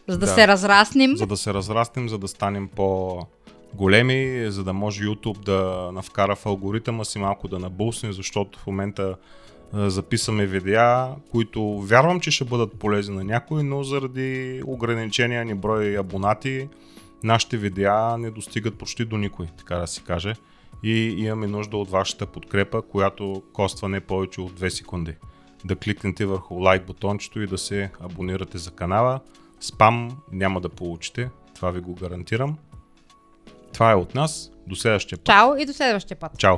за 0.07 0.17
да, 0.17 0.25
Да. 0.25 0.31
се 0.31 0.47
разраснем. 0.47 1.17
За 1.17 1.25
да 1.25 1.37
се 1.37 1.53
разрастем, 1.53 2.09
за 2.09 2.17
да 2.17 2.27
станем 2.27 2.67
по 2.67 3.19
големи, 3.73 4.45
за 4.51 4.63
да 4.63 4.73
може 4.73 5.03
YouTube 5.03 5.43
да 5.43 5.89
навкара 5.93 6.35
в 6.35 6.45
алгоритъма 6.45 7.03
си 7.03 7.19
малко 7.19 7.47
да 7.47 7.59
набусне, 7.59 8.13
защото 8.13 8.59
в 8.59 8.67
момента 8.67 9.15
записаме 9.73 10.45
видеа, 10.45 11.07
които 11.31 11.77
вярвам, 11.77 12.19
че 12.19 12.31
ще 12.31 12.45
бъдат 12.45 12.79
полезни 12.79 13.15
на 13.15 13.23
някой, 13.23 13.63
но 13.63 13.83
заради 13.83 14.61
ограничения 14.65 15.45
ни 15.45 15.55
брой 15.55 15.97
абонати, 15.97 16.69
нашите 17.23 17.57
видеа 17.57 18.17
не 18.17 18.31
достигат 18.31 18.77
почти 18.77 19.05
до 19.05 19.17
никой, 19.17 19.47
така 19.57 19.75
да 19.75 19.87
се 19.87 20.01
каже. 20.01 20.33
И 20.83 21.15
имаме 21.17 21.47
нужда 21.47 21.77
от 21.77 21.89
вашата 21.89 22.25
подкрепа, 22.25 22.81
която 22.81 23.43
коства 23.53 23.89
не 23.89 23.99
повече 23.99 24.41
от 24.41 24.59
2 24.59 24.69
секунди. 24.69 25.15
Да 25.65 25.75
кликнете 25.75 26.25
върху 26.25 26.55
лайк 26.55 26.85
бутончето 26.85 27.41
и 27.41 27.47
да 27.47 27.57
се 27.57 27.91
абонирате 27.99 28.57
за 28.57 28.71
канала. 28.71 29.19
Спам 29.59 30.17
няма 30.31 30.61
да 30.61 30.69
получите, 30.69 31.29
това 31.55 31.71
ви 31.71 31.79
го 31.79 31.95
гарантирам. 31.95 32.57
Това 33.73 33.91
е 33.91 33.95
от 33.95 34.15
нас. 34.15 34.51
До 34.67 34.75
следващия 34.75 35.17
път. 35.17 35.25
Чао 35.25 35.55
и 35.57 35.65
до 35.65 35.73
следващия 35.73 36.17
път. 36.17 36.37
Чао! 36.37 36.57